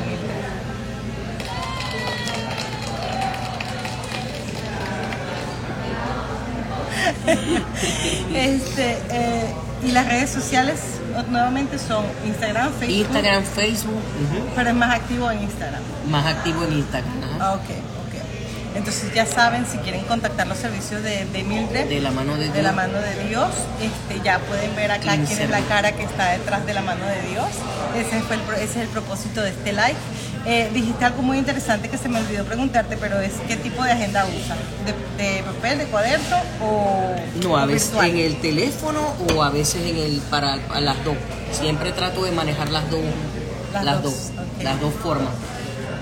este, 8.34 8.98
eh, 9.10 9.54
y 9.82 9.92
las 9.92 10.06
redes 10.06 10.30
sociales 10.30 10.93
nuevamente 11.28 11.78
son 11.78 12.04
Instagram, 12.24 12.72
Facebook, 12.72 12.96
Instagram, 13.06 13.44
Facebook, 13.44 13.94
ujú, 13.94 14.48
pero 14.54 14.70
es 14.70 14.76
más 14.76 14.94
activo 14.94 15.30
en 15.30 15.42
Instagram. 15.42 15.82
más 16.10 16.26
activo 16.26 16.64
en 16.64 16.72
Instagram, 16.74 17.12
ajá. 17.22 17.36
Ah, 17.40 17.52
ok, 17.54 17.60
ok. 17.60 18.14
Entonces 18.76 19.14
ya 19.14 19.24
saben, 19.24 19.66
si 19.66 19.78
quieren 19.78 20.02
contactar 20.04 20.46
los 20.48 20.58
servicios 20.58 21.02
de, 21.02 21.24
de 21.26 21.44
Mildred, 21.44 21.88
de 21.88 22.00
la 22.00 22.10
mano 22.10 22.34
de 22.34 22.44
Dios. 22.44 22.54
de 22.56 22.62
la 22.62 22.72
mano 22.72 22.98
de 22.98 23.28
Dios. 23.28 23.50
Este, 23.80 24.20
ya 24.24 24.38
pueden 24.40 24.74
ver 24.74 24.90
acá 24.90 25.12
quién 25.12 25.38
es 25.40 25.50
la 25.50 25.60
cara 25.60 25.92
que 25.92 26.02
está 26.02 26.30
detrás 26.30 26.66
de 26.66 26.74
la 26.74 26.82
mano 26.82 27.04
de 27.06 27.22
Dios. 27.30 27.46
Ese, 27.96 28.20
fue 28.22 28.34
el, 28.36 28.42
ese 28.56 28.64
es 28.64 28.76
el 28.76 28.88
propósito 28.88 29.40
de 29.42 29.50
este 29.50 29.72
live. 29.72 29.94
Eh, 30.46 30.70
dijiste 30.74 31.04
algo 31.06 31.22
muy 31.22 31.38
interesante 31.38 31.88
que 31.88 31.96
se 31.96 32.08
me 32.08 32.18
olvidó 32.20 32.44
preguntarte, 32.44 32.98
pero 32.98 33.18
es 33.18 33.32
qué 33.48 33.56
tipo 33.56 33.82
de 33.82 33.92
agenda 33.92 34.26
usa. 34.26 34.54
¿De, 34.84 35.24
de 35.24 35.42
papel, 35.42 35.78
de 35.78 35.84
cuaderno 35.86 36.36
o 36.60 37.14
No, 37.42 37.56
a 37.56 37.64
veces 37.64 37.90
virtual? 37.92 38.10
en 38.10 38.18
el 38.18 38.36
teléfono 38.40 39.00
o 39.34 39.42
a 39.42 39.48
veces 39.50 39.82
en 39.82 39.96
el 39.96 40.20
para, 40.30 40.56
las 40.80 41.02
dos. 41.04 41.16
Siempre 41.50 41.92
trato 41.92 42.24
de 42.24 42.32
manejar 42.32 42.68
las 42.70 42.90
dos, 42.90 43.00
Las 43.72 43.84
las, 43.84 44.02
dos, 44.02 44.14
las 44.62 44.78
dos 44.80 44.92
formas. 45.02 45.30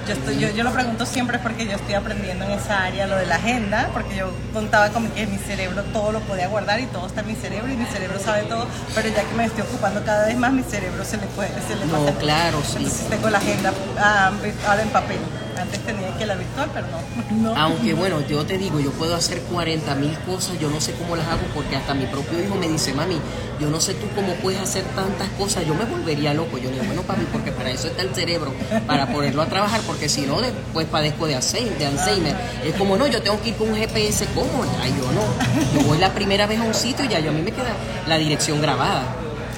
Yo, 0.09 0.15
estoy, 0.15 0.37
yo, 0.41 0.51
yo 0.51 0.65
lo 0.65 0.73
pregunto 0.73 1.07
siempre 1.07 1.39
porque 1.39 1.65
yo 1.65 1.75
estoy 1.77 1.95
aprendiendo 1.95 2.45
en 2.45 2.51
esa 2.51 2.83
área 2.83 3.07
lo 3.07 3.15
de 3.15 3.25
la 3.27 3.37
agenda, 3.37 3.89
porque 3.93 4.17
yo 4.17 4.33
contaba 4.53 4.89
con 4.89 5.07
que 5.11 5.29
mi 5.29 5.39
cerebro 5.39 5.85
todo 5.93 6.11
lo 6.11 6.19
podía 6.23 6.49
guardar 6.49 6.81
y 6.81 6.87
todo 6.87 7.07
está 7.07 7.21
en 7.21 7.29
mi 7.29 7.37
cerebro 7.37 7.73
y 7.73 7.77
mi 7.77 7.87
cerebro 7.87 8.19
sabe 8.19 8.43
todo, 8.43 8.67
pero 8.97 9.09
ya 9.11 9.23
que 9.23 9.33
me 9.37 9.45
estoy 9.45 9.63
ocupando 9.63 10.03
cada 10.05 10.27
vez 10.27 10.37
más, 10.37 10.53
mi 10.53 10.65
cerebro 10.65 11.05
se 11.05 11.19
le 11.19 11.27
puede, 11.29 11.51
se 11.69 11.77
le 11.77 11.87
No, 11.87 12.05
pasa. 12.05 12.19
claro, 12.19 12.61
sí. 12.67 12.79
Entonces 12.79 13.09
tengo 13.11 13.31
la 13.31 13.39
agenda 13.39 13.71
ah, 13.99 14.33
ahora 14.67 14.83
en 14.83 14.89
papel. 14.91 15.19
Antes 15.57 15.81
tenía 15.81 16.17
que 16.17 16.27
la 16.27 16.35
virtual, 16.35 16.71
pero 16.73 16.87
no. 16.89 17.53
no. 17.55 17.57
Aunque 17.57 17.95
bueno, 17.95 18.21
yo 18.27 18.45
te 18.45 18.59
digo, 18.59 18.81
yo 18.81 18.91
puedo 18.93 19.15
hacer 19.15 19.41
40 19.43 19.95
mil 19.97 20.17
cosas, 20.21 20.59
yo 20.59 20.71
no 20.71 20.81
sé 20.81 20.93
cómo 20.95 21.15
las 21.15 21.27
hago 21.27 21.43
porque 21.55 21.77
hasta 21.77 21.95
mi 21.95 22.07
propio 22.07 22.43
hijo 22.43 22.55
me 22.57 22.69
dice, 22.69 22.95
mami, 22.95 23.19
yo 23.61 23.69
no 23.69 23.81
sé 23.81 23.95
tú 23.95 24.07
cómo 24.15 24.33
puedes 24.35 24.61
hacer 24.61 24.83
tantas 24.97 25.29
cosas, 25.39 25.67
yo 25.67 25.75
me 25.75 25.85
volvería 25.85 26.35
loco. 26.35 26.59
Yo 26.59 26.71
le 26.71 26.77
digo, 26.77 26.87
bueno, 26.87 27.03
papi, 27.03 27.27
porque 27.31 27.53
para 27.53 27.71
eso 27.71 27.89
está 27.89 28.03
el 28.03 28.15
cerebro, 28.15 28.53
para 28.87 29.07
ponerlo 29.13 29.43
a 29.43 29.47
trabajar, 29.47 29.81
porque 29.83 30.09
si 30.09 30.23
no, 30.23 30.41
después 30.41 30.87
padezco 30.87 31.27
de 31.27 31.37
Alzheimer. 31.37 31.79
De 31.79 31.87
Alzheimer. 31.87 32.37
Es 32.65 32.75
como, 32.75 32.97
no, 32.97 33.07
yo 33.07 33.23
tengo 33.23 33.41
que 33.41 33.51
ir 33.51 33.57
con 33.57 33.69
un 33.71 33.77
GPS, 33.77 34.27
¿cómo? 34.35 34.65
Ay, 34.81 34.93
yo 34.99 35.13
no. 35.13 35.81
Yo 35.81 35.87
voy 35.87 35.99
la 35.99 36.13
primera 36.13 36.47
vez 36.47 36.61
a 36.61 36.63
un 36.63 36.75
sitio 36.75 37.05
y 37.05 37.09
ya 37.09 37.21
yo 37.21 37.31
a 37.31 37.33
mí 37.33 37.43
me 37.43 37.53
queda 37.53 37.73
la 38.09 38.19
dirección 38.19 38.61
grabada. 38.61 39.05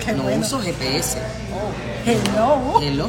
Qué 0.04 0.12
no 0.12 0.24
bueno. 0.24 0.42
uso 0.42 0.60
GPS. 0.60 1.18
Hello. 2.06 2.80
Hello. 2.82 3.08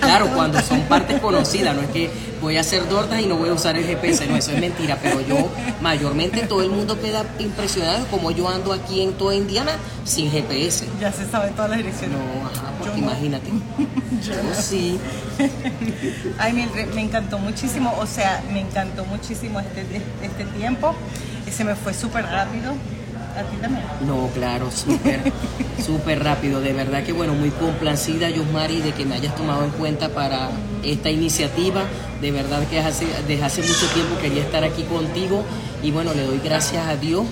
Claro, 0.00 0.28
cuando 0.34 0.60
son 0.60 0.82
partes 0.82 1.20
conocidas, 1.20 1.74
no 1.74 1.82
es 1.82 1.88
que 1.88 2.10
voy 2.40 2.56
a 2.56 2.60
hacer 2.60 2.84
tortas 2.84 3.20
y 3.20 3.26
no 3.26 3.36
voy 3.36 3.48
a 3.48 3.52
usar 3.54 3.76
el 3.76 3.84
GPS, 3.84 4.26
no, 4.28 4.36
eso 4.36 4.52
es 4.52 4.60
mentira, 4.60 4.96
pero 5.02 5.20
yo 5.20 5.48
mayormente 5.80 6.42
todo 6.46 6.62
el 6.62 6.70
mundo 6.70 7.00
queda 7.00 7.24
impresionado 7.40 8.04
de 8.04 8.06
cómo 8.06 8.30
yo 8.30 8.48
ando 8.48 8.72
aquí 8.72 9.02
en 9.02 9.14
toda 9.14 9.34
Indiana 9.34 9.72
sin 10.04 10.30
GPS. 10.30 10.86
Ya 11.00 11.10
se 11.12 11.28
sabe 11.28 11.50
todas 11.50 11.70
las 11.70 11.78
direcciones. 11.78 12.16
No, 12.16 12.46
ajá, 12.46 12.72
porque 12.78 13.00
Yo 13.00 13.06
no. 13.06 13.10
imagínate. 13.10 13.50
Yo 14.24 14.34
sí. 14.54 14.98
Ay, 16.38 16.52
Mildred, 16.52 16.94
me 16.94 17.02
encantó 17.02 17.38
muchísimo, 17.38 17.92
o 17.98 18.06
sea, 18.06 18.42
me 18.52 18.60
encantó 18.60 19.04
muchísimo 19.04 19.58
este, 19.58 19.84
este 20.22 20.44
tiempo. 20.56 20.94
Se 21.50 21.64
me 21.64 21.74
fue 21.74 21.92
súper 21.94 22.24
rápido. 22.26 22.74
¿A 23.38 23.42
ti 23.44 23.56
también? 23.56 23.84
No, 24.06 24.28
claro, 24.34 24.70
súper, 24.70 25.32
súper 25.84 26.24
rápido. 26.24 26.60
De 26.60 26.72
verdad 26.72 27.04
que, 27.04 27.12
bueno, 27.12 27.34
muy 27.34 27.50
complacida, 27.50 28.28
Yusmari, 28.30 28.80
de 28.80 28.92
que 28.92 29.04
me 29.04 29.14
hayas 29.14 29.36
tomado 29.36 29.64
en 29.64 29.70
cuenta 29.70 30.08
para 30.08 30.50
esta 30.82 31.10
iniciativa. 31.10 31.82
De 32.20 32.32
verdad 32.32 32.66
que 32.68 32.80
hace, 32.80 33.06
desde 33.28 33.44
hace 33.44 33.62
mucho 33.62 33.86
tiempo 33.94 34.18
quería 34.20 34.42
estar 34.42 34.64
aquí 34.64 34.82
contigo. 34.82 35.44
Y 35.82 35.92
bueno, 35.92 36.14
le 36.14 36.24
doy 36.24 36.40
gracias 36.42 36.86
a 36.86 36.96
Dios 36.96 37.24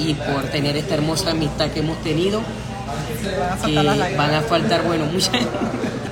y 0.00 0.14
por 0.14 0.44
tener 0.44 0.76
esta 0.76 0.94
hermosa 0.94 1.32
amistad 1.32 1.70
que 1.70 1.80
hemos 1.80 1.98
tenido. 2.02 2.40
Van 2.40 3.88
a 3.88 4.06
Que 4.06 4.16
van 4.16 4.34
a 4.34 4.40
faltar, 4.40 4.82
bueno, 4.84 5.04
muchas, 5.06 5.32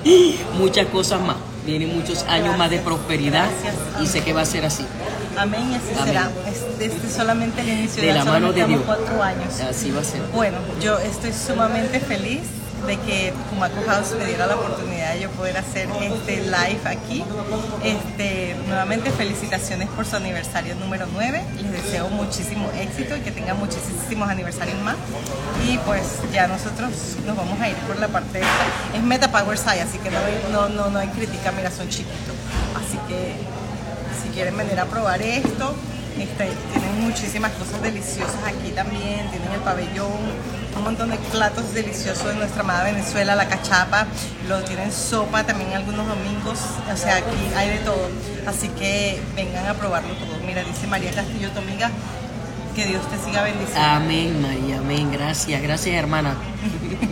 muchas 0.58 0.86
cosas 0.88 1.20
más. 1.22 1.36
Vienen 1.64 1.94
muchos 1.96 2.22
años 2.24 2.56
más 2.56 2.70
de 2.70 2.78
prosperidad 2.78 3.48
y 4.02 4.06
sé 4.06 4.22
que 4.22 4.32
va 4.32 4.42
a 4.42 4.46
ser 4.46 4.64
así. 4.66 4.84
Amén, 5.38 5.70
y 5.72 5.74
así 5.76 5.86
Amén. 5.94 6.04
será. 6.06 6.30
Este, 6.48 6.86
este 6.86 7.06
es 7.06 7.12
solamente 7.12 7.60
el 7.60 7.68
inicio 7.68 8.02
De 8.02 8.12
la 8.12 8.24
mano 8.24 8.52
de 8.52 8.64
Dios. 8.64 8.82
cuatro 8.84 9.22
años. 9.22 9.60
Así 9.60 9.90
va 9.90 10.00
a 10.00 10.04
ser. 10.04 10.20
Bueno, 10.34 10.58
yo 10.82 10.98
estoy 10.98 11.32
sumamente 11.32 12.00
feliz 12.00 12.40
de 12.86 12.96
que 12.96 13.32
Kumaku 13.50 13.82
House 13.86 14.14
me 14.16 14.24
diera 14.24 14.46
la 14.46 14.54
oportunidad 14.54 15.14
de 15.14 15.20
yo 15.22 15.30
poder 15.30 15.56
hacer 15.58 15.88
este 16.00 16.42
live 16.42 16.80
aquí. 16.86 17.24
Este, 17.82 18.56
nuevamente 18.68 19.10
felicitaciones 19.10 19.88
por 19.88 20.06
su 20.06 20.16
aniversario 20.16 20.74
número 20.76 21.06
9. 21.12 21.42
Les 21.60 21.72
deseo 21.72 22.08
muchísimo 22.08 22.70
éxito 22.80 23.16
y 23.16 23.20
que 23.20 23.30
tengan 23.32 23.58
muchísimos 23.58 24.28
aniversarios 24.28 24.80
más. 24.82 24.96
Y 25.68 25.76
pues 25.78 26.02
ya 26.32 26.46
nosotros 26.46 26.90
nos 27.26 27.36
vamos 27.36 27.60
a 27.60 27.68
ir 27.68 27.76
por 27.78 27.98
la 27.98 28.08
parte 28.08 28.38
esta. 28.40 28.96
Es 28.96 29.02
Meta 29.02 29.30
Power 29.30 29.58
Sci, 29.58 29.80
así 29.80 29.98
que 29.98 30.10
no 30.10 30.18
hay, 30.18 30.52
no, 30.52 30.68
no, 30.68 30.90
no 30.90 30.98
hay 31.00 31.08
crítica, 31.08 31.50
mira, 31.52 31.70
son 31.70 31.88
chiquitos. 31.88 32.34
Así 32.76 32.96
que 33.08 33.34
quieren 34.38 34.56
venir 34.56 34.78
a 34.78 34.84
probar 34.84 35.20
esto, 35.20 35.74
este, 36.16 36.48
tienen 36.72 37.00
muchísimas 37.00 37.50
cosas 37.54 37.82
deliciosas 37.82 38.36
aquí 38.46 38.70
también, 38.70 39.28
tienen 39.32 39.50
el 39.52 39.60
pabellón, 39.62 40.12
un 40.76 40.84
montón 40.84 41.10
de 41.10 41.16
platos 41.16 41.74
deliciosos 41.74 42.24
de 42.24 42.34
nuestra 42.34 42.60
amada 42.60 42.84
Venezuela, 42.84 43.34
la 43.34 43.48
cachapa, 43.48 44.06
lo 44.48 44.62
tienen 44.62 44.92
sopa 44.92 45.42
también 45.42 45.72
algunos 45.72 46.06
domingos, 46.06 46.60
o 46.88 46.96
sea, 46.96 47.16
aquí 47.16 47.36
hay 47.56 47.70
de 47.70 47.78
todo, 47.78 48.08
así 48.46 48.68
que 48.68 49.20
vengan 49.34 49.66
a 49.66 49.74
probarlo 49.74 50.14
todo. 50.14 50.38
Mira, 50.46 50.62
dice 50.62 50.86
María 50.86 51.10
Castillo, 51.10 51.50
tu 51.50 51.58
amiga, 51.58 51.90
que 52.76 52.86
Dios 52.86 53.02
te 53.10 53.18
siga 53.18 53.42
bendiciendo. 53.42 53.88
Amén, 53.88 54.40
María, 54.40 54.78
amén. 54.78 55.10
Gracias, 55.10 55.60
gracias, 55.60 55.96
hermana. 55.96 56.36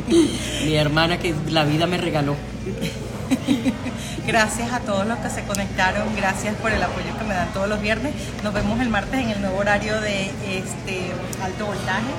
Mi 0.65 0.77
hermana 0.77 1.19
que 1.19 1.35
la 1.49 1.65
vida 1.65 1.89
me 1.89 1.97
regaló. 1.97 2.37
Gracias 4.27 4.73
a 4.73 4.81
todos 4.81 5.07
los 5.07 5.19
que 5.19 5.31
se 5.31 5.45
conectaron, 5.45 6.15
gracias 6.17 6.57
por 6.57 6.73
el 6.73 6.83
apoyo 6.83 7.17
que 7.17 7.25
me 7.25 7.35
dan 7.35 7.53
todos 7.53 7.69
los 7.69 7.81
viernes. 7.81 8.13
Nos 8.43 8.53
vemos 8.53 8.81
el 8.81 8.89
martes 8.89 9.21
en 9.21 9.31
el 9.31 9.41
nuevo 9.41 9.59
horario 9.59 10.01
de 10.01 10.31
este 10.49 11.13
alto 11.41 11.67
voltaje. 11.67 12.11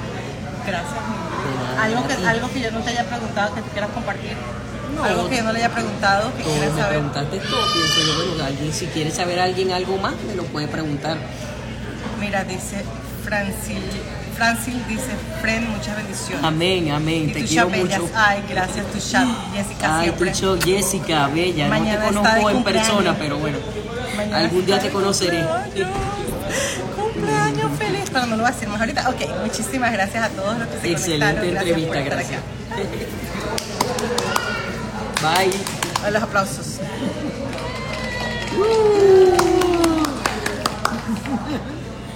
Gracias. 0.66 0.96
Algo 1.82 2.08
que, 2.08 2.14
algo 2.26 2.50
que 2.50 2.62
yo 2.62 2.72
no 2.72 2.80
te 2.80 2.92
haya 2.92 3.04
preguntado 3.04 3.54
que 3.56 3.62
tú 3.62 3.70
quieras 3.72 3.90
compartir. 3.92 4.38
No. 4.96 5.04
algo 5.04 5.30
que 5.30 5.36
yo 5.36 5.44
no 5.44 5.52
le 5.52 5.60
haya 5.60 5.74
preguntado 5.74 6.32
que 6.38 6.44
quieras 6.44 6.70
saber. 6.70 6.90
preguntaste 6.90 7.40
todo, 7.40 7.74
pienso 7.74 8.00
yo, 8.08 8.26
bueno, 8.30 8.46
alguien, 8.46 8.74
si 8.74 8.86
quiere 8.88 9.12
saber 9.12 9.40
alguien 9.42 9.74
algo 9.74 9.98
más, 9.98 10.14
me 10.26 10.36
lo 10.36 10.44
puede 10.44 10.70
preguntar. 10.70 11.18
Mira, 12.22 12.46
dice 12.46 12.86
Francil, 13.26 13.84
Francil 14.38 14.82
dice, 14.88 15.10
Fren, 15.42 15.68
muchas 15.72 15.96
bendiciones. 15.96 16.44
Amén, 16.46 16.92
amén, 16.92 17.30
Y 17.30 17.34
te 17.34 17.42
tu 17.42 17.48
quiero 17.48 17.70
bellas. 17.70 18.00
mucho. 18.02 18.14
Ay, 18.16 18.44
gracias, 18.48 18.86
tu 18.92 19.00
chat, 19.00 19.28
Jessica, 19.54 19.98
Ay, 19.98 20.04
siempre. 20.06 20.32
Ticho, 20.32 20.58
Jessica, 20.64 21.28
bella, 21.28 21.68
Mañana 21.68 22.12
no 22.12 22.22
te 22.22 22.30
conozco 22.30 22.50
en 22.52 22.64
persona, 22.64 23.16
pero 23.18 23.40
bueno, 23.40 23.58
Mañana 24.16 24.38
algún 24.38 24.66
día 24.66 24.80
te 24.80 24.90
conoceré. 24.92 25.44
Cumpleaños, 26.96 27.72
feliz. 27.80 28.04
Pero 28.14 28.26
no 28.28 28.36
lo 28.36 28.44
voy 28.44 28.52
a 28.52 28.54
decir 28.54 28.70
más 28.70 28.80
ahorita. 28.80 29.10
Ok, 29.10 29.22
muchísimas 29.44 29.92
gracias 29.92 30.24
a 30.24 30.30
todos 30.30 30.60
los 30.60 30.68
que 30.68 30.80
se 30.82 30.92
Excelente 30.92 31.36
conectaron. 31.36 31.58
entrevista, 31.58 31.88
por 31.88 31.98
estar 31.98 32.16
gracias. 32.16 32.42
Bye. 36.04 36.12
Los 36.12 36.24
aplausos. 36.24 36.68